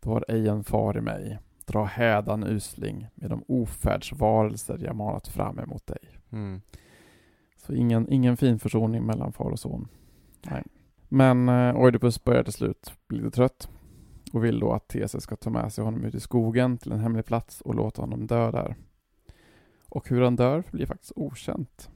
[0.00, 1.38] Du har ej en far i mig.
[1.66, 5.98] Dra hädan usling med de ofärdsvarelser jag manat fram emot dig.
[6.32, 6.60] Mm.
[7.56, 9.88] Så ingen, ingen fin försoning mellan far och son.
[10.42, 10.62] Nej.
[11.08, 13.68] Men eh, Oidipus börjar till slut bli lite trött
[14.32, 16.98] och vill då att Theseus ska ta med sig honom ut i skogen till en
[17.00, 18.76] hemlig plats och låta honom dö där.
[19.88, 21.90] Och hur han dör blir faktiskt okänt.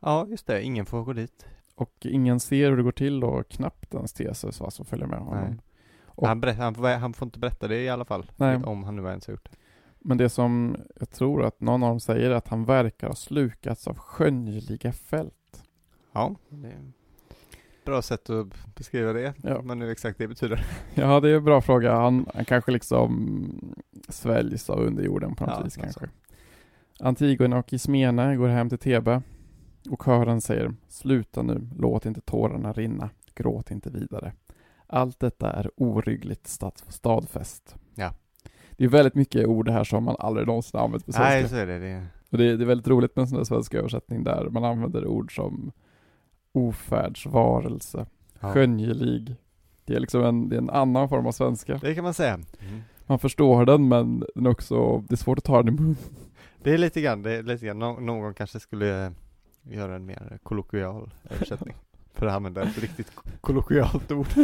[0.00, 0.62] Ja, just det.
[0.62, 1.46] Ingen får gå dit.
[1.74, 5.18] Och ingen ser hur det går till och knappt ens Theseus va, som följer med
[5.18, 5.44] honom.
[5.50, 5.56] Nej.
[6.06, 8.30] Och- Han, berätt, han, får- han får inte berätta det i alla fall.
[8.36, 8.56] Nej.
[8.64, 9.56] Om han nu ens har gjort det.
[9.98, 13.14] Men det som jag tror att någon av dem säger är att han verkar ha
[13.14, 15.64] slukats av skönjeliga fält.
[16.12, 16.92] Ja, det
[17.86, 19.34] bra sätt att beskriva det.
[19.42, 19.62] Ja.
[19.62, 20.66] Men nu exakt det betyder.
[20.94, 21.94] Ja, det är en bra fråga.
[21.94, 23.74] Han, han kanske liksom
[24.08, 26.08] sväljs av underjorden på något Ja, vis kanske.
[27.00, 29.22] Antigone och Ismene går hem till Thebe
[29.90, 34.32] och kören säger Sluta nu, låt inte tårarna rinna, gråt inte vidare.
[34.86, 37.76] Allt detta är oryggligt stad, stadfäst.
[37.94, 38.12] Ja.
[38.70, 41.34] Det är väldigt mycket ord här som man aldrig någonsin använt på svenska.
[41.34, 41.78] Nej, så är det.
[41.78, 42.06] det är...
[42.30, 45.06] Och det, det är väldigt roligt med en sån där svensk översättning där man använder
[45.06, 45.72] ord som
[46.56, 48.06] ofärdsvarelse,
[48.40, 48.52] Ja.
[48.52, 49.36] skönjelig.
[49.84, 51.78] Det är liksom en, det är en annan form av svenska.
[51.82, 52.34] Det kan man säga.
[52.34, 52.82] Mm.
[53.06, 55.96] Man förstår den men den är också, det är svårt att ta den i mun.
[56.62, 57.78] Det är lite grann, det är lite grann.
[57.78, 59.12] Nå- någon kanske skulle
[59.62, 61.74] göra en mer kollokvial översättning.
[62.14, 64.26] för att använda ett riktigt kollokvialt ord.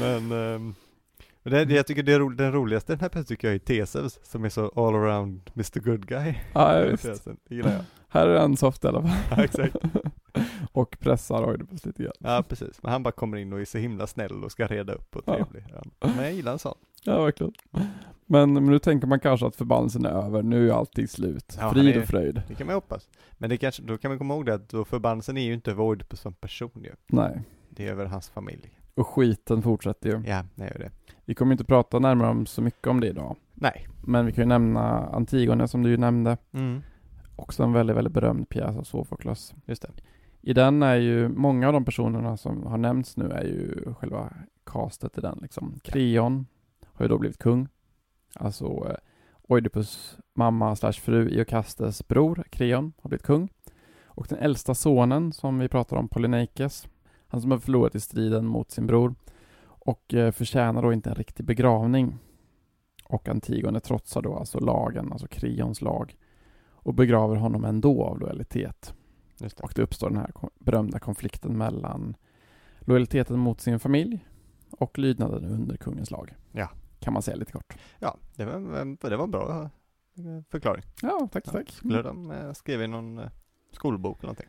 [0.00, 0.28] Men
[1.42, 3.54] men det, det, jag tycker det är ro, den roligaste den här pjäsen tycker jag
[3.54, 6.34] är Theseus som är så all around Mr Good Guy.
[6.52, 7.24] Ja, visst.
[7.48, 7.80] det gillar jag.
[8.14, 9.10] Här är en soft i alla fall.
[9.30, 9.76] Ja, exakt.
[10.72, 12.12] och pressar Oidipus lite grann.
[12.18, 12.82] Ja, precis.
[12.82, 15.24] Men han bara kommer in och är så himla snäll och ska reda upp och
[15.24, 15.64] trevlig.
[15.72, 15.82] Ja.
[16.16, 16.74] Men jag gillar en sån.
[17.04, 17.52] Ja, verkligen.
[18.26, 21.56] Men, men nu tänker man kanske att förbannelsen är över, nu är allting slut.
[21.60, 22.42] Ja, Frid det- och fröjd.
[22.48, 23.08] Det kan man hoppas.
[23.32, 25.70] Men det kanske, då kan man komma ihåg det att då förbannelsen är ju inte
[25.70, 26.92] över Oidipus som person ju.
[27.06, 27.40] Nej.
[27.70, 28.78] Det är över hans familj.
[28.94, 30.22] Och skiten fortsätter ju.
[30.26, 30.90] Ja, det är ju det.
[31.24, 33.36] Vi kommer inte prata närmare om så mycket om det idag.
[33.54, 33.86] Nej.
[34.06, 36.36] Men vi kan ju nämna Antigone som du ju nämnde.
[36.52, 36.82] Mm.
[37.36, 39.54] Också en väldigt, väldigt berömd pjäs av Sofokles.
[39.66, 39.90] Just det.
[40.40, 44.32] I den är ju, många av de personerna som har nämnts nu är ju själva
[44.66, 45.80] castet i den liksom.
[45.84, 46.46] Kreon
[46.86, 47.68] har ju då blivit kung.
[48.34, 48.96] Alltså eh,
[49.42, 53.48] Oidipus mamma slash fru Iokastes bror Kreon har blivit kung.
[54.04, 56.88] Och den äldsta sonen som vi pratar om, Polyneikes,
[57.26, 59.14] han som har förlorat i striden mot sin bror
[59.64, 62.18] och eh, förtjänar då inte en riktig begravning.
[63.04, 66.16] Och Antigone trotsar då alltså lagen, alltså Kreons lag
[66.84, 68.94] och begraver honom ändå av lojalitet.
[69.38, 69.60] Det.
[69.60, 72.16] Och det uppstår den här berömda konflikten mellan
[72.80, 74.26] lojaliteten mot sin familj
[74.70, 76.34] och lydnaden under kungens lag.
[76.52, 76.68] Ja.
[77.00, 77.74] Kan man säga lite kort.
[77.98, 79.62] Ja, det var, det var en bra
[80.16, 80.82] eh, förklaring.
[81.02, 81.70] Ja, tack, Ja, tack.
[81.70, 83.30] Skulle de eh, skriva i någon eh,
[83.72, 84.48] skolbok eller någonting?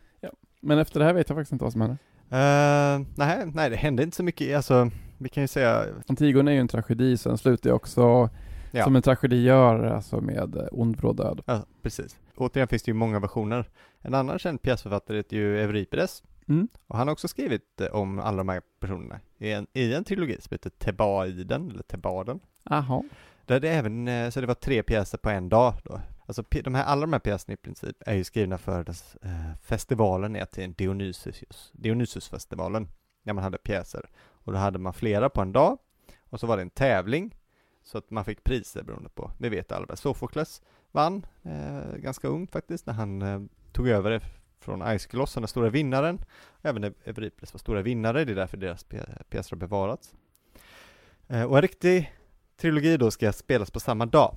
[0.61, 1.97] Men efter det här vet jag faktiskt inte vad som händer.
[2.25, 4.55] Uh, nej, nej, det hände inte så mycket.
[4.55, 8.29] Alltså, vi kan ju säga, Antigone är ju en tragedi, så den slutar ju också
[8.71, 8.83] Ja.
[8.83, 11.41] som en tragedi gör, alltså med ond bråd död.
[11.45, 12.17] ja precis.
[12.37, 13.69] Återigen finns det ju många versioner.
[14.01, 16.23] En annan känd pjäsförfattare heter ju Euripides.
[16.47, 16.67] Mm.
[16.87, 20.03] Och han har också skrivit eh, om alla de här personerna i en, i en
[20.03, 22.39] trilogi som heter Tebaiden, eller Tebaden.
[22.69, 23.03] Aha.
[23.45, 26.01] Där det även, eh, så det var tre pjäser på en dag då.
[26.27, 29.55] Alltså de här, alla de här pjäserna i princip är ju skrivna för dess, eh,
[29.61, 32.87] festivalen i Aten, Dionysius, Dionysusfestivalen,
[33.23, 34.09] där man hade pjäser.
[34.17, 35.77] Och då hade man flera på en dag,
[36.29, 37.35] och så var det en tävling,
[37.83, 39.95] så att man fick priser beroende på, det vet alla.
[39.95, 40.61] Sofokles
[40.95, 43.41] vann, eh, ganska ung faktiskt, när han eh,
[43.71, 44.21] tog över det
[44.59, 46.19] från Aeschylus, den stora vinnaren.
[46.61, 48.85] Även Euripides var stora vinnare, det är därför deras
[49.29, 50.13] pjäser har bevarats.
[51.27, 52.13] Eh, och en riktig
[52.57, 54.35] trilogi då ska spelas på samma dag.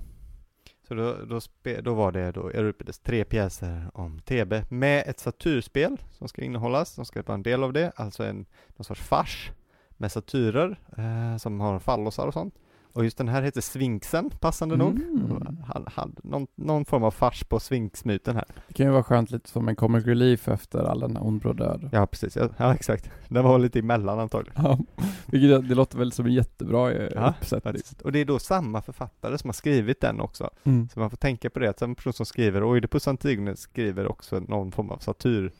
[0.87, 5.19] Så då, då, spe, då var det då Euripides tre pjäser om Thebe med ett
[5.19, 9.01] satyrspel som ska innehållas, som ska vara en del av det, alltså en någon sorts
[9.01, 9.51] fars
[9.89, 12.55] med satyrer eh, som har fallosar och sånt.
[12.93, 14.95] Och just den här heter Sfinxen, passande nog.
[15.01, 15.57] Mm.
[15.65, 18.45] Han hade någon, någon form av fars på Sfinxmyten här.
[18.67, 21.89] Det kan ju vara skönt lite som en comic relief efter all den ond död.
[21.91, 22.35] Ja, precis.
[22.35, 23.11] Ja, ja, exakt.
[23.27, 24.63] Den var lite emellan antagligen.
[24.63, 24.79] Ja,
[25.25, 27.73] vilket det låter väl som en jättebra eh, Ja, uppsättning.
[27.73, 28.01] faktiskt.
[28.01, 30.49] Och det är då samma författare som har skrivit den också.
[30.63, 30.89] Mm.
[30.89, 34.39] Så man får tänka på det, att en person som skriver Oidipus Antigone skriver också
[34.39, 35.51] någon form av satyr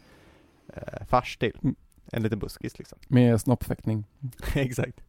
[0.73, 1.57] eh, till.
[1.63, 1.75] Mm.
[2.11, 2.99] En liten buskis liksom.
[3.07, 4.05] Med snoppfäktning.
[4.55, 5.01] Exakt.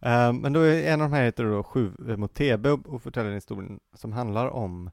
[0.00, 3.28] Eh, men då är en av de här heter då Sju mot Thebe och, förtäller
[3.28, 4.90] en historia som handlar om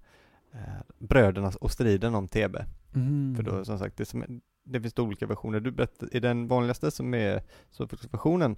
[0.54, 0.60] eh,
[0.98, 2.66] brödernas och striden om Thebe.
[2.96, 3.36] Mm.
[3.36, 5.60] För då som sagt, det, som, det finns olika versioner.
[5.60, 8.56] Du berättar, I den vanligaste som är Sofokles-versionen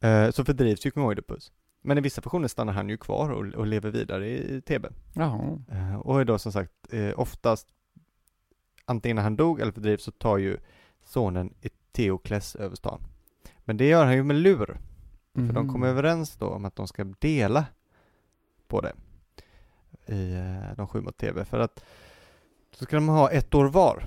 [0.00, 1.52] eh, så fördrivs ju kung Oidipus.
[1.82, 4.62] Men i vissa versioner stannar han ju kvar och, och lever vidare i, i.
[5.70, 7.68] Eh, och är då som sagt eh, oftast
[8.84, 10.56] antingen när han dog eller fördrivs så tar ju
[11.04, 13.00] sonen Eteokles över stan.
[13.64, 14.78] Men det gör han ju med lur,
[15.34, 15.98] för de kommer Mhm.
[15.98, 17.64] överens då om att de ska dela
[18.68, 18.92] på det
[20.06, 21.84] i eh, de sju mot TV för att
[22.72, 24.04] så ska de ha ett år var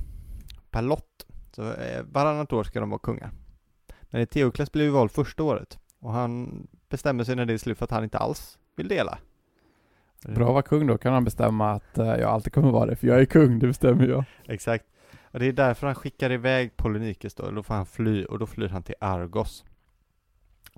[0.71, 1.25] per lott.
[1.51, 3.31] Så eh, varannat år ska de vara kungar.
[4.01, 7.77] Men Eteokles blev ju vald första året och han bestämmer sig när det är slut
[7.77, 9.17] för att han inte alls vill dela.
[10.21, 12.95] Bra att vara kung då kan han bestämma att eh, jag alltid kommer vara det,
[12.95, 14.23] för jag är kung, det bestämmer jag.
[14.45, 14.85] Exakt.
[15.31, 18.45] Och det är därför han skickar iväg Polynikes då, då får han fly och då
[18.45, 19.65] flyr han till Argos.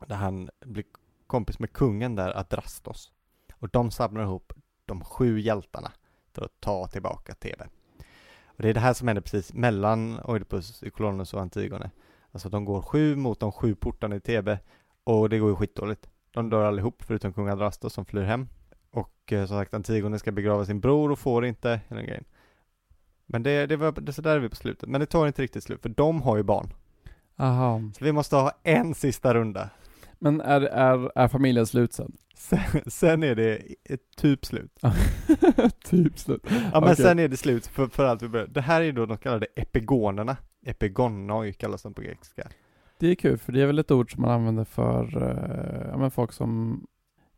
[0.07, 0.83] Där han blir
[1.27, 3.11] kompis med kungen där, Adrastos.
[3.53, 4.53] Och de samlar ihop
[4.85, 5.91] de sju hjältarna
[6.33, 7.67] för att ta tillbaka Thebe.
[8.45, 11.91] Och det är det här som händer precis mellan Oidipus, Ikolonus och Antigone.
[12.31, 14.59] Alltså de går sju mot de sju portarna i Thebe
[15.03, 16.09] och det går ju skitdåligt.
[16.31, 18.47] De dör allihop förutom kung Adrastos som flyr hem.
[18.91, 22.25] Och eh, som sagt Antigone ska begrava sin bror och får inte hela grejen.
[23.25, 24.89] Men det, det var, det, så där är vi på slutet.
[24.89, 26.73] Men det tar inte riktigt slut, för de har ju barn.
[27.35, 27.81] Aha.
[27.97, 29.69] Så vi måste ha en sista runda.
[30.19, 32.11] Men är, är, är familjen slut sen?
[32.35, 34.79] Sen, sen är det ett typ slut.
[35.85, 36.41] typ slut.
[36.49, 36.95] Ja men Okej.
[36.95, 38.47] sen är det slut för, för allt vi börjar.
[38.47, 40.37] Det här är då de kallade epigonerna.
[40.65, 42.47] Epigonoi kallas de på grekiska.
[42.99, 45.97] Det är kul, för det är väl ett ord som man använder för eh, ja,
[45.97, 46.81] men folk som...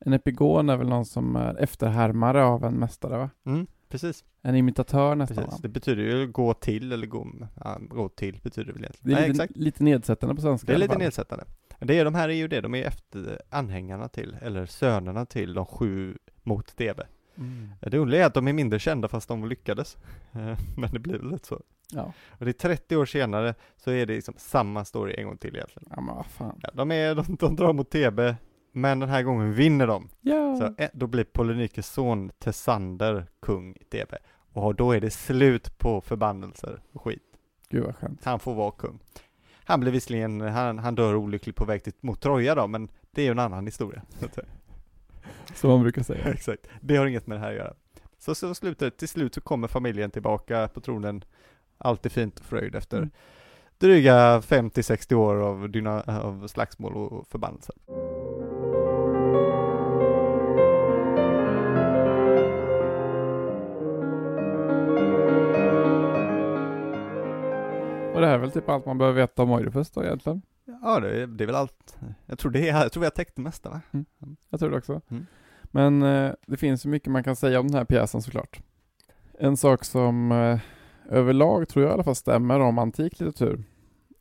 [0.05, 3.29] En epigon är väl någon som är efterhärmare av en mästare, va?
[3.45, 4.23] Mm, precis.
[4.41, 5.51] En imitatör nästan, precis.
[5.53, 5.59] va?
[5.61, 7.27] Det betyder ju gå till eller gå,
[7.63, 9.15] ja, gå till betyder det väl egentligen.
[9.15, 9.57] Det är Nej, lite, exakt.
[9.59, 11.45] lite nedsättande på svenska Det är lite nedsättande.
[11.81, 15.25] Men det är, de här är ju det, de är efter anhängarna till, eller sönerna
[15.25, 17.07] till de sju mot Thebe.
[17.35, 17.69] Mm.
[17.79, 19.97] Det underliga är att de är mindre kända fast de lyckades.
[20.77, 21.61] Men det blir väl lite så.
[21.91, 22.13] Ja.
[22.29, 25.55] Och det är 30 år senare så är det liksom samma story en gång till
[25.55, 25.87] egentligen.
[25.95, 26.59] ja, men vad fan.
[26.63, 28.35] Ja, de, är, de, de drar mot Thebe,
[28.71, 30.09] men den här gången vinner de.
[30.21, 30.55] Ja.
[30.55, 34.17] Så eh, då blir Polynikes son Tessander kung i Thebe.
[34.53, 37.23] Och då är det slut på förbannelser och skit.
[37.69, 38.25] Gud vad skönt.
[38.25, 38.99] Han får vara kung.
[39.63, 43.21] Han blir visserligen, han, han dör olyckligt på väg till, mot Troja då, men det
[43.21, 44.01] är ju en annan historia.
[45.55, 46.25] Som man brukar säga.
[46.33, 47.73] Exakt, det har inget med det här att göra.
[48.19, 51.23] Så, så slutar, till slut så kommer familjen tillbaka på tronen,
[51.77, 53.09] allt är fint och fröjd efter Mm.
[53.77, 57.75] dryga 50-60 år av, dyna, av slagsmål och förbannelser.
[68.21, 70.41] Och det här är väl typ allt man behöver veta om Oidipus då egentligen?
[70.81, 71.97] Ja, det, det är väl allt.
[72.25, 73.81] Jag tror det jag tror vi har täckt det mesta va?
[74.49, 75.01] Jag tror det också.
[75.09, 75.25] Mm.
[75.63, 78.59] Men eh, det finns ju mycket man kan säga om den här pjäsen såklart.
[79.39, 80.59] En sak som eh,
[81.09, 83.63] överlag tror jag i alla fall stämmer om antik litteratur.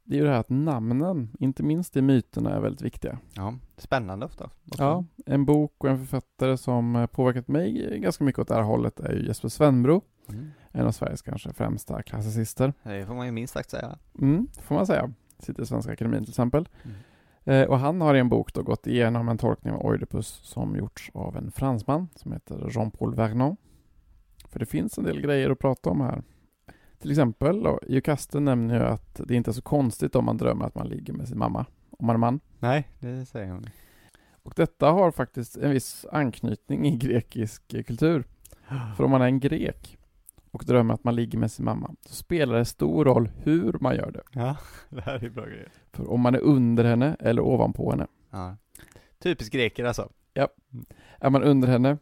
[0.05, 3.19] Det är ju det här att namnen, inte minst i myterna, är väldigt viktiga.
[3.35, 4.45] Ja, spännande ofta.
[4.45, 4.83] också.
[4.83, 8.63] Ja, en bok och en författare som eh, påverkat mig ganska mycket åt det här
[8.63, 10.03] hållet är ju Jesper Svenbro.
[10.29, 10.51] Mm.
[10.73, 12.73] En av Sveriges kanske främsta klassicister.
[12.83, 13.99] Det får man ju minst sagt säga.
[14.19, 15.13] Mm, får man säga.
[15.39, 16.69] Sitter i Svenska Akademin till exempel.
[16.83, 16.97] Mm.
[17.45, 20.77] Eh, och han har i en bok då gått igenom en tolkning av Oidipus som
[20.77, 23.57] gjorts av en fransman som heter Jean-Paul Vernon.
[24.49, 26.23] För det finns en del grejer att prata om här.
[26.99, 30.65] Till exempel, då, Iokaste nämner ju att det inte är så konstigt om man drömmer
[30.65, 32.41] att man ligger med sin mamma, om man är man.
[32.59, 33.67] Nej, det säger hon.
[34.43, 38.25] Och detta har faktiskt en viss anknytning i grekisk kultur.
[38.97, 39.99] För om man är en grek
[40.51, 43.97] och drömmer att man ligger med sin mamma, så spelar det stor roll hur man
[43.97, 44.23] gör det.
[44.33, 44.57] Ja,
[44.89, 45.73] det här är bra grejer.
[45.93, 48.07] För om man är under henne eller ovanpå henne.
[48.31, 48.57] Ja.
[49.19, 50.09] Typiskt greker alltså.
[51.21, 51.99] Är man under henne,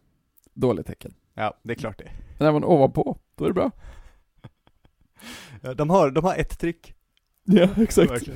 [0.54, 1.14] dåligt tecken.
[1.34, 2.10] Ja, det är klart det.
[2.38, 3.70] Men är man ovanpå, då är det bra.
[5.62, 6.94] Ja, de, har, de har ett trick.
[7.52, 8.24] Ja, exakt.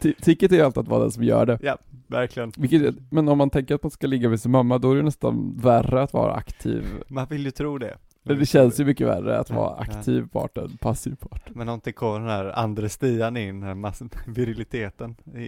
[0.00, 1.76] T- Ticket är ju alltid att vara den som gör det.
[2.06, 2.52] Verkligen.
[2.56, 5.02] Vilket, men om man tänker att man ska ligga med sin mamma, då är det
[5.02, 6.84] nästan värre att vara aktiv.
[7.08, 7.96] Man vill ju tro det.
[8.26, 9.98] Men det känns ju mycket värre att vara Ja, ja.
[9.98, 11.50] aktiv part än passiv part.
[11.54, 15.40] Men någonting kommer den här andra stian in, den här mass- viriliteten i,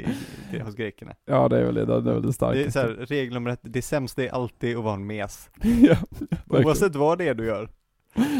[0.57, 1.13] i, hos grekerna.
[1.27, 2.71] Ja, det är väl det, det är väl det Det är starkaste.
[2.73, 5.51] så här, regel nummer ett, det sämsta är alltid att vara en mes.
[5.63, 5.97] ja,
[6.45, 6.67] verkligen.
[6.67, 7.69] Oavsett vad det är du gör.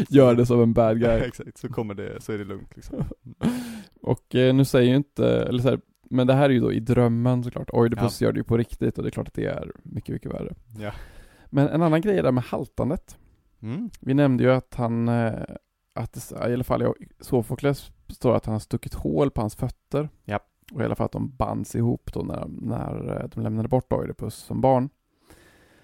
[0.09, 1.19] Gör det som en bad guy.
[1.19, 3.03] Exakt, så kommer det, så är det lugnt liksom.
[4.01, 5.79] Och eh, nu säger ju inte, eller så här,
[6.09, 7.69] men det här är ju då i drömmen såklart.
[7.73, 10.33] Oidipus gör det ju på riktigt och det är klart att det är mycket, mycket
[10.33, 10.55] värre.
[10.77, 10.91] Ja.
[11.49, 13.17] Men en annan grej är det med haltandet.
[13.61, 13.89] Mm.
[13.99, 15.33] Vi nämnde ju att han, eh,
[15.93, 19.55] att det, i alla fall i Sofokles står att han har stuckit hål på hans
[19.55, 20.09] fötter.
[20.25, 20.39] Ja.
[20.71, 23.93] Och i alla fall att de bands ihop då när, när eh, de lämnade bort
[23.93, 24.89] Oidipus som barn.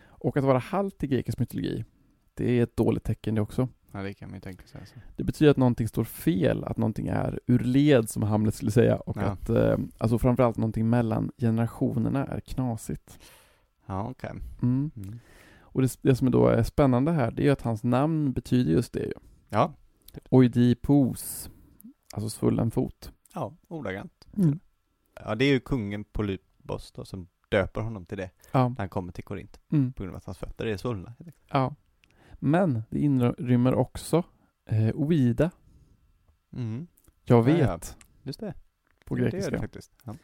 [0.07, 1.85] Och att vara halt i grekisk mytologi,
[2.33, 3.67] det är ett dåligt tecken det också.
[3.95, 4.95] Ja, det kan man ju tänka sig alltså.
[5.15, 8.95] Det betyder att någonting står fel, att någonting är ur led som Hamlet skulle säga
[8.97, 9.21] och Ja.
[9.21, 13.19] att eh, alltså framförallt någonting mellan generationerna är knasigt.
[13.85, 14.29] Ja, okej.
[14.61, 14.91] Mm.
[14.95, 15.19] Mm.
[15.61, 18.71] Och det, det som då är spännande här, det är ju att hans namn betyder
[18.71, 19.13] just det ju.
[19.49, 19.73] Ja.
[20.29, 21.49] Oidipus,
[22.13, 23.11] alltså svullen fot.
[23.33, 24.27] Ja, ordagrant.
[24.37, 24.59] Mm.
[25.25, 28.69] Ja, det är ju kungen Polybos då som döper honom till det Ja.
[28.69, 29.93] när han kommer till Korint Mm.
[29.93, 31.13] på grund av att hans fötter är svullna.
[31.51, 31.75] ja.
[32.45, 34.23] Men det inrymmer också
[34.65, 35.51] eh, Oida,
[36.53, 36.87] Mm.
[37.23, 38.05] jag Ja, vet, ja.
[38.23, 38.53] Just det.
[39.05, 39.51] på Det gör grekiska.
[39.51, 39.91] det faktiskt.
[40.05, 40.15] Ja.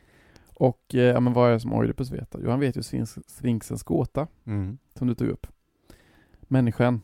[0.53, 2.39] och eh, ja, men vad är det som Oidipus vet då?
[2.43, 4.77] Jo, han vet ju Sphinx- Sphinxens gåta, Mm.
[4.93, 5.47] som du tog upp.
[6.41, 7.01] Människan.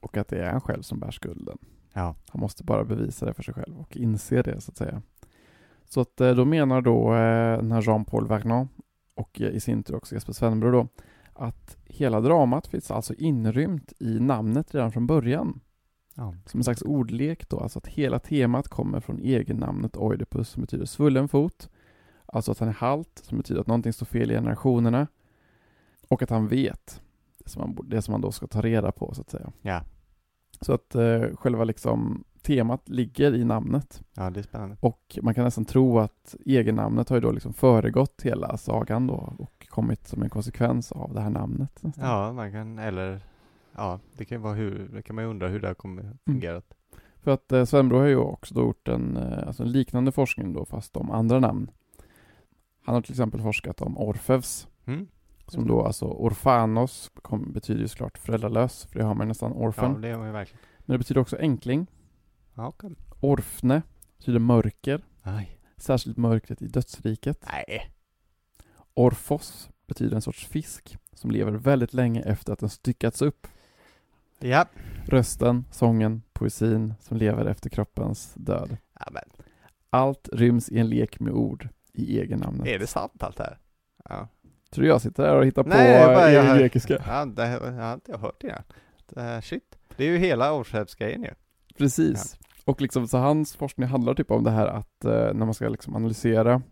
[0.00, 1.58] Och att det är han själv som bär skulden.
[1.92, 2.16] Ja.
[2.28, 5.02] Han måste bara bevisa det för sig själv och inse det så att säga.
[5.84, 8.68] Så att eh, då menar då eh, den här Jean-Paul Vernon
[9.14, 10.88] och eh, i sin tur också Jesper Svenbro då
[11.34, 15.60] att hela dramat finns alltså inrymt i namnet redan från början.
[16.14, 16.34] Ja.
[16.46, 20.84] Som en slags ordlek då, alltså att hela temat kommer från egennamnet Oidipus som betyder
[20.86, 21.68] svullen fot.
[22.26, 25.06] Alltså att han är halt, som betyder att någonting står fel i generationerna.
[26.08, 27.02] Och att han vet
[27.44, 29.52] det som borde- det som man då ska ta reda på så att säga.
[29.62, 29.82] Ja.
[30.60, 34.02] Så att eh, själva liksom temat ligger i namnet.
[34.14, 34.76] ja, det är spännande.
[34.80, 39.34] Och man kan nästan tro att egennamnet har ju då liksom föregått hela sagan då
[39.38, 41.82] och kommit som en konsekvens av det här namnet.
[41.82, 42.04] Nästan.
[42.08, 43.20] Ja, man kan, eller,
[43.76, 46.16] ja, det kan ju vara hur, det kan man ju undra hur det här kommer
[46.26, 46.74] fungerat.
[47.22, 50.52] För att eh, Svenbro har ju också då gjort en, eh, alltså en liknande forskning
[50.52, 51.70] då fast om andra namn.
[52.84, 55.06] Han har till exempel forskat om Orfeus Mm.
[55.46, 59.56] som då alltså Orfanos kom, betyder ju såklart föräldralös för det har man nästan Ja,
[59.58, 60.00] orphan.
[60.00, 60.60] det har man ju verkligen.
[60.78, 61.86] Men det betyder också enkling.
[62.54, 62.90] Ja, okej.
[63.20, 63.82] Orfne
[64.18, 65.60] betyder mörker, Nej.
[65.76, 67.46] särskilt mörkret i dödsriket.
[67.52, 67.93] Nej.
[68.94, 73.46] Orfos betyder en sorts fisk som lever väldigt länge efter att den styckats upp.
[74.38, 74.66] Ja.
[75.06, 78.76] Rösten, sången, poesin som lever efter kroppens död.
[79.00, 79.22] ja, men
[79.90, 82.66] Allt ryms i en lek med ord i egennamnet.
[82.66, 83.58] är det sant allt det här?
[84.08, 84.28] Ja.
[84.70, 87.02] Tror jag sitter där och hittar Nej, på bara- egen jag- grekiska?
[87.06, 88.62] Ja, det jag har inte hört det innan.
[89.08, 89.78] Det här, shit.
[89.96, 91.30] Det är ju hela Orshävsgrejen ju.
[91.78, 92.38] Precis.
[92.64, 95.68] Och liksom, så hans forskning handlar typ om det här att eh, när man ska
[95.68, 96.62] liksom analysera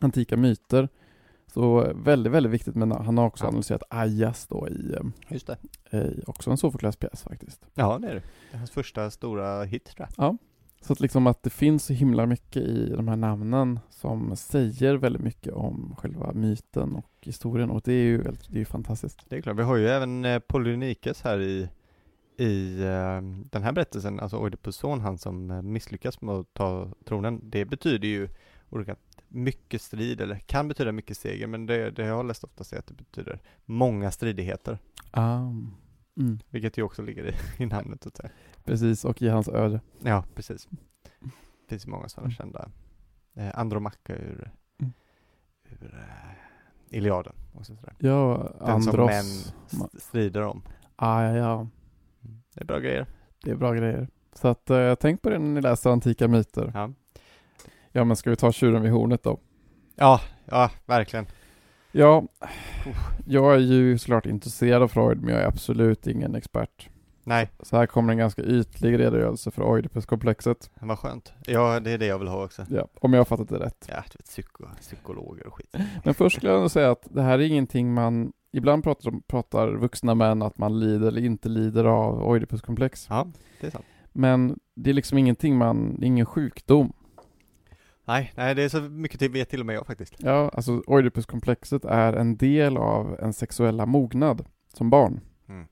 [0.00, 0.88] antika myter
[1.52, 3.48] så väldigt, väldigt viktigt men han har också Ja.
[3.48, 4.94] analyserat Ajas då i,
[5.28, 5.56] Just det.
[5.90, 7.66] eh, i också en Sofokles-pjäs faktiskt.
[7.74, 8.20] Ja, det är det.
[8.50, 10.36] Det är hans första stora hit tror jag.
[10.80, 14.94] Så att liksom att det finns så himla mycket i de här namnen som säger
[14.94, 19.24] väldigt mycket om själva myten och historien och det är ju, väldigt- det är fantastiskt.
[19.28, 19.56] Det är klart.
[19.58, 21.68] Vi har ju även eh, Polynikes här i,
[22.36, 23.20] i eh,
[23.50, 27.40] den här berättelsen, alltså Oidipus son, han som misslyckas med att ta tronen.
[27.42, 28.28] Det betyder ju
[28.70, 32.64] ordagrant mycket strid, eller kan betyda mycket seger, men det, det jag har läst ofta
[32.64, 34.78] säga att det betyder många stridigheter,
[35.10, 35.36] Ah.
[36.20, 36.38] Mm.
[36.50, 38.10] vilket ju också ligger i, i namnet så.
[38.64, 39.80] Precis, och i hans öde.
[40.02, 40.68] Ja, precis.
[41.20, 42.34] Det finns många sådana Mm.
[42.36, 42.70] kända.
[43.34, 44.50] Eh, Andromaca ur,
[44.80, 44.92] Mm.
[45.80, 47.76] ur eh, Iliaden och så.
[47.98, 49.10] Ja, Den som Andros.
[49.10, 49.24] män
[49.80, 50.62] Ma- s- strider om.
[50.96, 51.68] Ah, ja, ja.
[52.54, 53.06] Det är bra grejer.
[53.44, 54.08] Det är bra grejer.
[54.32, 56.70] Så att eh, tänk på det när ni läser antika myter.
[56.74, 56.92] Ja.
[57.92, 59.40] Ja men ska vi ta tjuren vid hornet då?
[59.96, 61.26] Ja, ja, verkligen.
[61.92, 62.24] Ja,
[63.26, 66.88] jag är ju såklart intresserad av Freud, men jag är absolut ingen expert.
[67.24, 70.70] Nej, Så här kommer en ganska ytlig redogörelse för Oidipuskomplexet.
[70.80, 71.32] vad skönt.
[71.46, 72.66] Ja, det är det jag vill ha också.
[72.70, 73.86] Ja, om jag har fattat det rätt.
[73.88, 75.76] Ja, du vet, psyko, psykologer och skit.
[76.04, 80.14] Men först skulle jag säga att det här är ingenting man, ibland pratar, pratar vuxna
[80.14, 83.06] män att man lider eller inte lider av Oidipuskomplex.
[83.10, 83.26] Ja,
[83.60, 83.84] det är sant.
[84.12, 86.92] Men det är liksom ingenting man, det är ingen sjukdom.
[88.08, 90.14] Nej, nej, det är så mycket till vet till och med jag faktiskt.
[90.18, 95.20] Ja, alltså Oidipuskomplexet är en del av en sexuella mognad som barn.
[95.48, 95.66] Mm.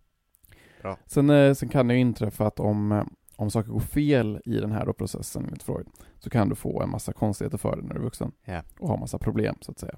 [0.83, 0.99] Bra.
[1.07, 3.05] Sen, eh, sen kan det ju inträffa att om, eh,
[3.37, 5.87] om saker går fel i den här processen enligt Freud
[6.19, 8.63] så kan du få en massa konstigheter för dig när du är vuxen Ja.
[8.79, 9.95] och ha massa problem så att säga.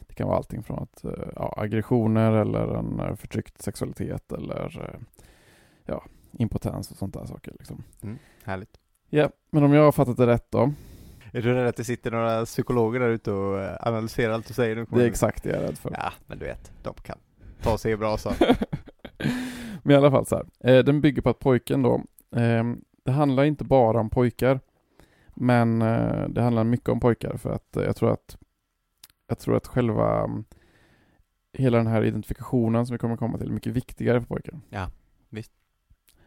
[0.00, 4.98] Det kan vara allting från att, eh, ja, aggressioner eller en förtryckt sexualitet eller
[5.84, 7.52] ja, impotens och sånt där saker.
[7.58, 7.82] Liksom.
[8.44, 8.80] Härligt.
[9.08, 10.72] Ja, men om jag har fattat det rätt då.
[11.34, 14.54] Är du rädd att det sitter några psykologer där ute och eh, analyserar allt du
[14.54, 14.86] säger nu?
[14.90, 15.90] Det är exakt det jag är rädd för.
[15.98, 17.18] Ja, men du vet, de kan
[17.62, 18.34] ta sig i brasan.
[19.82, 20.74] Men i alla fall så här.
[20.74, 21.94] Eh, den bygger på att pojken då,
[22.36, 22.64] eh,
[23.04, 24.60] det handlar inte bara om pojkar.
[25.34, 28.36] Men eh, det handlar mycket om pojkar för att jag tror att
[29.28, 30.44] jag tror att själva mm,
[31.52, 34.60] hela den här identifikationen som vi kommer komma till är mycket viktigare för pojkar.
[34.70, 34.90] Ja,
[35.28, 35.52] visst.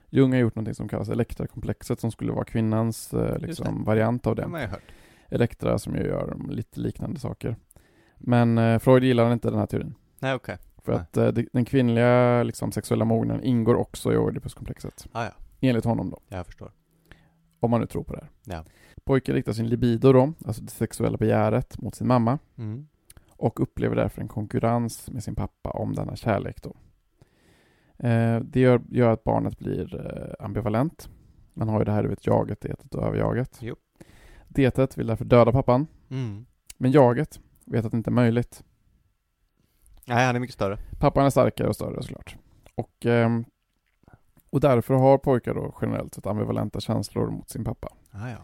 [0.10, 4.36] Jung har gjort något som kallas Elektra-komplexet som skulle vara kvinnans eh, liksom, variant av
[4.36, 4.84] Det hört.
[5.30, 7.56] Elektra som ju gör lite liknande saker.
[8.18, 9.96] Men eh, Freud gillar inte den här teorin.
[10.20, 10.58] Nej, okej.
[10.84, 11.02] För Nej.
[11.02, 15.08] att eh, det- den kvinnliga liksom, sexuella mognaden ingår också i Oidipuskomplexet.
[15.12, 15.32] Ah, ja,
[15.62, 16.20] Enligt honom då.
[16.30, 16.72] jag förstår.
[17.60, 18.56] Om man nu tror på det här.
[18.56, 18.64] Ja.
[19.04, 22.88] Pojken riktar sin libido då, alltså det sexuella begäret, mot sin mamma Mm.
[23.30, 26.76] och upplever därför en konkurrens med sin pappa om denna kärlek då.
[27.98, 31.10] Eh, det gör, gör att barnet blir eh, ambivalent.
[31.54, 33.58] Man har ju det här du vet, jaget, detet och överjaget.
[33.62, 33.76] Jo.
[34.48, 36.46] Detet vill därför döda pappan, Mm.
[36.78, 38.64] men jaget vet att det inte är möjligt.
[40.06, 40.78] Nej, han är mycket större.
[41.00, 42.36] Pappan är starkare och större såklart.
[42.76, 43.46] Och, ehm,
[44.50, 47.88] och därför har pojkar då generellt sett ambivalenta känslor mot sin pappa.
[48.12, 48.38] Ah, ja,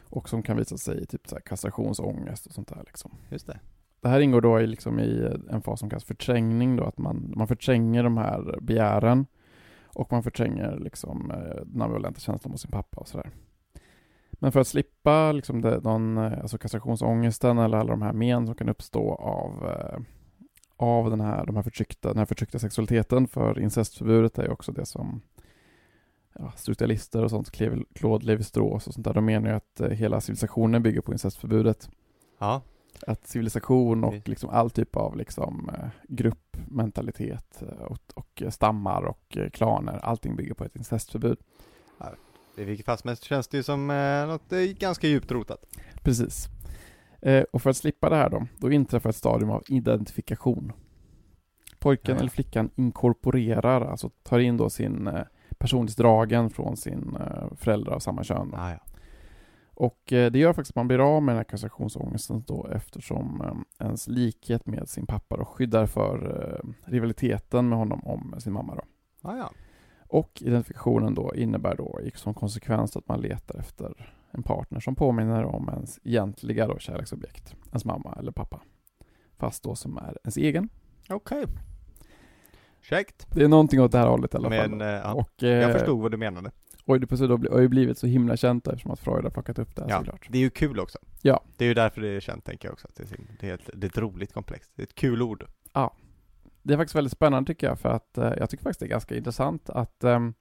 [0.00, 3.10] Och som kan visa sig i typ så här kastrationsångest och sånt där liksom.
[3.30, 3.60] just det.
[4.00, 7.32] Det här ingår då i, liksom i en fas som kallas förträngning då, att man,
[7.36, 9.26] man förtränger de här begären
[9.86, 13.30] och man förtränger liksom eh, den ambivalenta känslan mot sin pappa och sådär.
[14.32, 18.46] Men för att slippa liksom det, någon, eh, alltså kastrationsångesten eller alla de här men
[18.46, 19.98] som kan uppstå av, eh,
[20.76, 24.72] av den, här, de här förtryckta, den här förtryckta sexualiteten, för incestförbudet är ju också
[24.72, 25.20] det som
[26.38, 27.50] ja, strukturalister och sånt,
[27.94, 31.90] Claude Lévi-Strauss och sånt där, de menar ju att hela civilisationen bygger på incestförbudet
[32.38, 32.62] Ja,
[33.06, 34.28] att civilisation och Visst.
[34.28, 40.36] liksom all typ av liksom eh, gruppmentalitet eh, och, och stammar och eh, klaner, allting
[40.36, 41.38] bygger på ett incestförbud.
[42.56, 45.64] i vilket fall som helst känns det ju som eh, något eh, ganska djupt rotat.
[46.02, 46.48] Precis.
[47.22, 50.72] Eh, och för att slippa det här då, då inträffar ett stadium av identifikation.
[51.78, 52.20] Pojken Ja.
[52.20, 55.22] eller flickan inkorporerar, alltså tar in då sin eh,
[55.58, 58.54] personlighetsdragen från sin eh, föräldrar av samma kön.
[58.56, 58.78] Ah, ja.
[59.78, 63.40] Och eh, det gör faktiskt att man blir av med den här kastrationsångesten då eftersom
[63.40, 68.52] eh, ens likhet med sin pappa då skyddar för eh, rivaliteten med honom om sin
[68.52, 68.82] mamma då.
[69.22, 69.50] Ah, ja.
[70.08, 75.44] Och identifikationen då innebär då som konsekvens att man letar efter en partner som påminner
[75.44, 78.60] om ens egentliga då kärleksobjekt, ens mamma eller pappa.
[79.36, 80.68] Fast då som är ens egen.
[81.08, 81.44] Okej.
[82.82, 83.26] Käckt.
[83.34, 84.80] Det är någonting åt det här hållet i alla Men fall.
[84.80, 86.50] ja, Och eh, jag förstod vad du menade.
[86.88, 89.90] Oidipus har ju blivit så himla känt eftersom att Freud har plockat upp det här
[89.90, 90.26] Ja, såklart.
[90.30, 90.98] det är ju kul också.
[91.22, 91.44] Ja.
[91.56, 92.88] Det är ju därför det är känt, tänker jag också.
[92.88, 94.70] Att det, är, det, är ett, det är ett roligt komplex.
[94.74, 95.44] Det är ett kul ord.
[96.62, 98.90] Det är faktiskt väldigt spännande tycker jag, för att eh, jag tycker faktiskt det är
[98.90, 100.34] ganska intressant att ehm,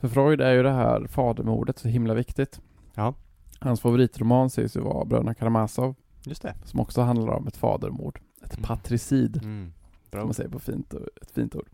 [0.00, 2.60] för Freud är ju det här fadermordet så himla viktigt.
[2.94, 3.14] Ja.
[3.60, 5.94] Hans favoritroman sägs ju vara Bröderna Karamazov,
[6.24, 6.54] Just det.
[6.64, 8.20] som också handlar om ett fadermord.
[8.44, 8.66] Ett Mm.
[8.66, 9.72] patricid, Mm.
[10.10, 10.20] Bra.
[10.20, 11.68] som man säger på fint, ett fint ord.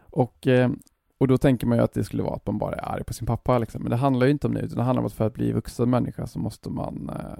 [0.00, 0.70] Och, eh,
[1.18, 3.12] och då tänker man ju att det skulle vara att man bara är arg på
[3.12, 3.82] sin pappa, liksom.
[3.82, 5.52] men det handlar ju inte om det, utan det handlar om att för att bli
[5.52, 7.34] vuxen människa så måste man eh,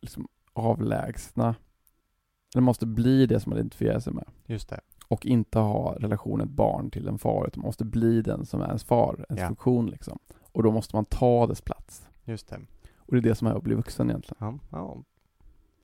[0.00, 1.54] liksom avlägsna,
[2.54, 4.80] eller måste bli det som man identifierar sig med Just det.
[5.08, 8.66] och inte ha relationen barn till en far, utan man måste bli den som är
[8.66, 9.46] ens far, ens Ja.
[9.46, 10.18] funktion liksom.
[10.52, 12.08] Och då måste man ta dess plats.
[12.24, 12.60] Just det.
[12.96, 14.36] Och det är det som är att bli vuxen egentligen.
[14.40, 14.96] Ja, ja.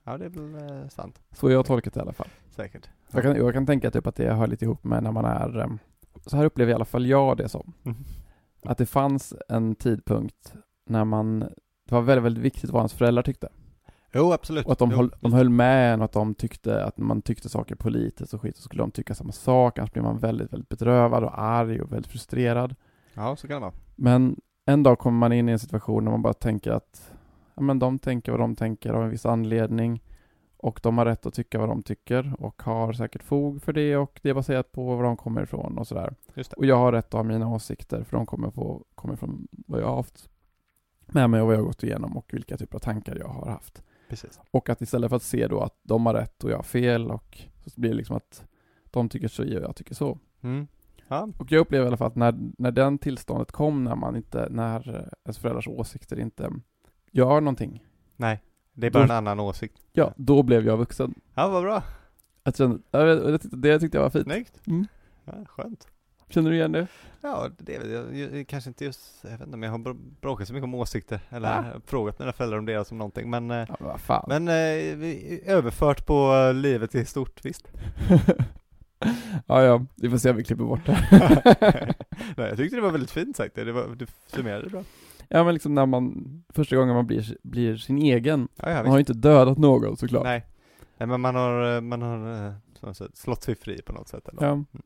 [0.03, 1.21] ja det är väl eh, sant.
[1.31, 2.27] Så jag har tolkat det i alla fall.
[2.49, 2.89] Säkert.
[3.11, 5.59] Jag kan, jag kan tänka typ att det hör lite ihop med när man är,
[5.59, 5.79] em,
[6.25, 7.73] så här upplever i alla fall jag det som.
[7.83, 7.97] Mm.
[8.63, 10.53] Att det fanns en tidpunkt
[10.85, 13.49] när man, det var väldigt, väldigt viktigt vad ens föräldrar tyckte.
[14.13, 14.65] Jo, absolut.
[14.65, 14.97] Och att de, jo.
[14.97, 18.41] höll, de höll med en och att de tyckte att man tyckte saker politiskt och
[18.41, 19.77] skit så skulle de tycka samma sak.
[19.79, 22.75] Annars blir man väldigt, väldigt bedrövad och arg och väldigt frustrerad.
[23.13, 23.73] Ja, så kan det vara.
[23.95, 27.11] Men en dag kommer man in i en situation där man bara tänker att
[27.55, 30.01] ja, men de tänker vad de tänker av en viss anledning
[30.61, 33.97] Och de har rätt att tycka vad de tycker och har säkert fog för det
[33.97, 36.15] och det är baserat på var de kommer ifrån och sådär.
[36.57, 39.81] Och jag har rätt att ha mina åsikter för de kommer, på, kommer från vad
[39.81, 40.29] jag har haft
[41.07, 43.51] med mig och vad jag har gått igenom och vilka typer av tankar jag har
[43.51, 43.83] haft.
[44.09, 44.39] Precis.
[44.51, 47.11] Och att istället för att se då att de har rätt och jag har fel
[47.11, 48.45] och så blir det liksom att
[48.91, 50.19] de tycker så och jag tycker så.
[50.41, 50.67] Mm.
[51.07, 54.15] Ja, Och jag upplever i alla fall att när, när den tillståndet kom, när man
[54.15, 56.51] inte, när ens föräldrars åsikter inte
[57.11, 57.83] gör någonting,
[58.15, 58.41] nej.
[58.73, 59.75] Det är bara Då- en annan åsikt.
[59.93, 61.13] ja, då blev jag vuxen.
[61.33, 61.83] Ja, vad bra.
[62.43, 64.23] Att känna, jag det, tyckte- det tyckte jag var fint.
[64.23, 64.67] Snyggt.
[64.67, 64.87] Mm.
[65.25, 65.87] Ja, skönt.
[66.29, 66.87] Känner du igen det?
[67.21, 70.13] Ja, det är jag, jag, kanske inte just, jag vet inte om jag har br-
[70.21, 71.63] bråkat så mycket om åsikter eller Ah.
[71.85, 73.67] frågat mina föräldrar om deras om någonting, men, eh,
[74.07, 74.53] Ja, men eh,
[75.45, 77.67] överfört på livet i stort, visst.
[79.47, 80.97] ja, ja, vi får se om vi klipper bort det.
[82.37, 84.83] Nej, jag tyckte det var väldigt fint sagt, det, var, du summerade det bra.
[85.31, 88.87] Ja, men liksom när man, första gången man blir, blir sin egen, Ja, ja, man
[88.87, 90.23] har ju inte dödat någon såklart.
[90.23, 90.45] Nej.
[90.97, 92.47] Nej, men man har, eh, man har
[92.83, 94.43] eh, slått sig fri på något sätt ändå.
[94.45, 94.79] Ja.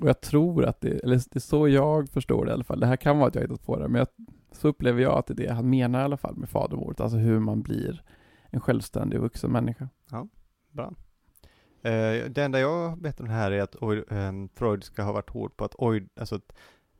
[0.00, 2.80] Och jag tror att det, eller det är så jag förstår det i alla fall.
[2.80, 4.08] Det här kan vara att jag hittat på det, men jag,
[4.52, 7.18] så upplever jag att det är det han menar i alla fall med fadermordet, alltså
[7.18, 8.02] hur man blir
[8.50, 9.88] en självständig vuxen människa.
[10.70, 10.92] Bra.
[11.82, 15.30] Eh, det enda jag vet om det här är att eh, Freud ska ha varit
[15.30, 16.52] hård på att Oid, alltså att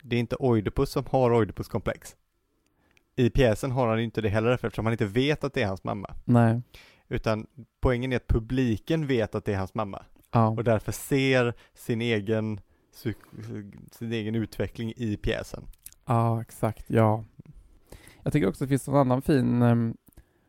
[0.02, 2.16] det är inte Oidipus som har Oidipuskomplex.
[3.16, 5.66] I pjäsen har han ju inte det heller eftersom han inte vet att det är
[5.66, 6.14] hans mamma.
[6.24, 6.62] Nej.
[7.08, 7.46] Utan
[7.80, 10.48] poängen är att publiken vet att det är hans mamma Ja.
[10.48, 12.60] och därför ser sin egen,
[13.92, 15.64] sin egen utveckling i pjäsen.
[16.06, 17.24] Ja, exakt, ja.
[18.22, 19.96] Jag tycker också det finns en annan fin, em,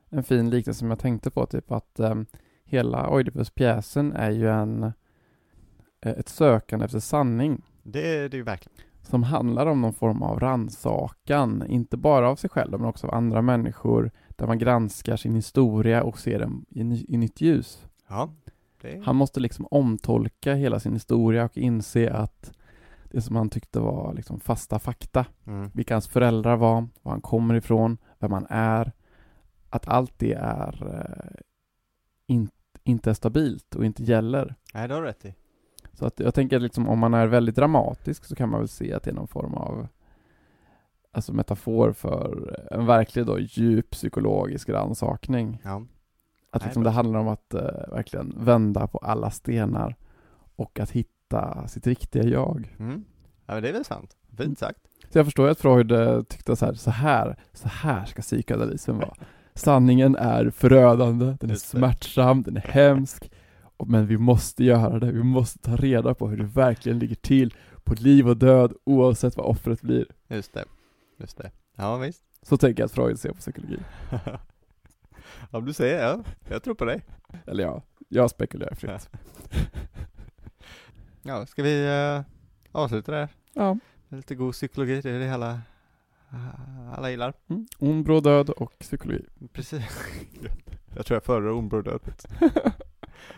[0.09, 2.25] en fin liknelse som jag tänkte på, typ att em,
[2.65, 8.77] hela Oidipus-pjäsen är ju en, eh, ett sökande efter sanning Det är det ju verkligen.
[9.09, 13.13] Som handlar om någon form av rannsakan, inte bara av sig själv men också av
[13.13, 17.87] andra människor, där man granskar sin historia och ser den i, ny- i nytt ljus.
[18.07, 18.29] Ja,
[18.81, 22.51] det Han måste liksom omtolka hela sin historia och inse att
[23.11, 25.69] det som han tyckte var liksom fasta fakta, mm.
[25.73, 28.91] vilka hans föräldrar var, var han kommer ifrån, vem han är,
[29.69, 31.41] att allt det är eh,
[32.27, 32.49] in,
[32.83, 34.55] inte är stabilt och inte gäller.
[34.73, 35.33] Nej, det har du rätt i.
[35.93, 38.93] Så att jag tänker liksom om man är väldigt dramatisk så kan man väl se
[38.93, 39.87] att det är någon form av
[41.11, 45.61] alltså metafor för en verklig då djup psykologisk rannsakning.
[45.63, 45.85] Ja.
[46.51, 49.95] Att liksom det handlar om att eh, verkligen vända på alla stenar
[50.55, 52.75] och att hitta sitt riktiga jag.
[52.79, 53.05] Mm.
[53.45, 54.15] Ja, men det är väl sant.
[54.27, 54.37] Mm.
[54.37, 54.79] Fint sagt.
[55.09, 58.21] Så jag förstår ju att Freud eh, tyckte så här, så här, så här ska
[58.21, 59.13] psykoanalysen vara.
[59.53, 63.31] Sanningen är förödande, den är smärtsam, den är hemsk.
[63.87, 67.53] Men vi måste göra det, vi måste ta reda på hur det verkligen ligger till
[67.83, 70.05] på liv och död oavsett vad offret blir.
[70.27, 70.65] Just det.
[71.17, 71.51] Just det.
[71.75, 72.23] Ja, visst.
[72.41, 73.79] Så tänker jag att Freud ser på psykologi.
[75.51, 77.01] Om du säger ja, jag tror på dig.
[77.45, 79.09] Eller ja, jag spekulerar fritt.
[81.21, 82.21] Ja, ska vi uh,
[82.71, 83.27] avsluta där?
[83.53, 83.77] Ja.
[84.07, 85.61] Med lite god psykologi, det är det alla,
[86.95, 87.33] alla gillar.
[87.49, 87.67] Mm.
[87.79, 89.25] Ond, bråd död och psykologi.
[89.53, 89.83] Precis.
[90.95, 92.01] jag tror jag föredrar ond död.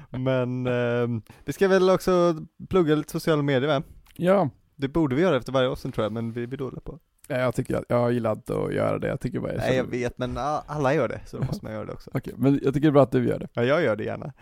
[0.09, 2.35] Men ehm, vi ska väl också
[2.69, 3.83] plugga lite sociala medier va?
[4.15, 6.99] Ja, Det borde vi göra efter varje avsnitt tror jag, men vi blir dåliga på.
[7.27, 9.07] Ja, jag tycker att jag gillar inte att göra det.
[9.07, 11.65] Jag tycker bara jag Nej jag känner- vet, men alla gör det, så då måste
[11.65, 12.11] man göra det också.
[12.13, 13.47] Okej, men jag tycker det är bra att du gör det.
[13.53, 14.33] Ja, jag gör det gärna.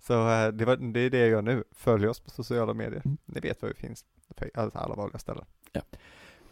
[0.00, 1.64] Så eh, det, var, det är det jag gör nu.
[1.72, 3.02] Följ oss på sociala medier.
[3.04, 3.18] Mm.
[3.26, 4.04] Ni vet var vi finns.
[4.54, 5.44] Alltså alla vanliga ställen.
[5.72, 5.80] Ja.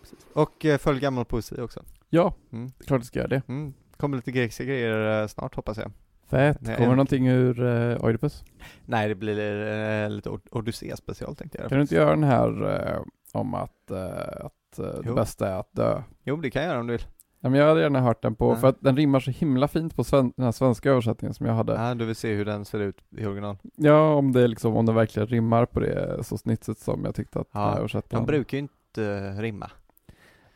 [0.01, 0.19] Precis.
[0.33, 1.83] Och eh, följ gammal poesi också.
[2.11, 2.65] Ja, Mm.
[2.79, 3.43] är klart jag ska göra det.
[3.49, 3.75] Mm.
[3.97, 5.93] Kommer lite grekiska grejer eh, snart hoppas jag.
[6.31, 6.59] Fett.
[6.65, 8.45] Kommer en- någonting ur uh, Oidipus?
[8.87, 11.69] Nej, det blir eh, lite Od- Odyssea special tänkte jag.
[11.69, 13.01] Kan du inte göra den här eh,
[13.33, 16.03] om att, eh, att eh, det bästa är att dö?
[16.25, 17.07] Jo, det kan jag göra om du vill.
[17.41, 18.57] Ja, men jag hade gärna hört den på, Ja.
[18.57, 21.55] för att den rimmar så himla fint på sven- den här svenska översättningen som jag
[21.55, 21.73] hade.
[21.73, 23.57] Ja, du vill se hur den ser ut i original.
[23.77, 27.41] Ja, om det liksom, om det verkligen rimmar på det så snitsigt som jag tyckte
[27.41, 29.71] att Ja, den här översättningen De brukar ju inte rimma.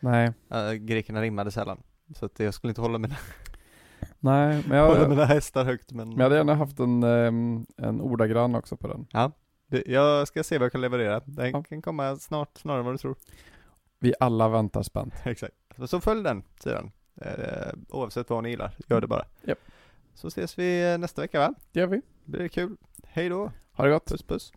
[0.00, 1.78] Nej, Uh, grekerna rimmade sällan.
[2.14, 3.14] Så att jag skulle inte hålla mina,
[4.20, 8.00] nej, men jag, mina hästar högt men, men jag hade gärna haft en, ehm, en
[8.00, 9.06] ordagrann också på den.
[9.66, 11.20] det, jag ska se vad jag kan leverera.
[11.24, 11.62] Den Ja.
[11.62, 13.16] kan komma snart, snarare än vad du tror.
[13.98, 15.14] Vi alla väntar spänt.
[15.24, 15.54] Exakt.
[15.86, 16.90] Så, följ den sidan.
[17.22, 19.24] Eh, oavsett vad ni gillar, gör det bara.
[19.42, 19.58] Japp.
[20.14, 21.54] Så ses vi eh, nästa vecka va?
[21.72, 21.96] Det gör vi.
[22.24, 22.76] Det blir kul.
[23.04, 23.52] Hej då.
[23.72, 24.06] Ha det gott.
[24.08, 24.52] Puss puss.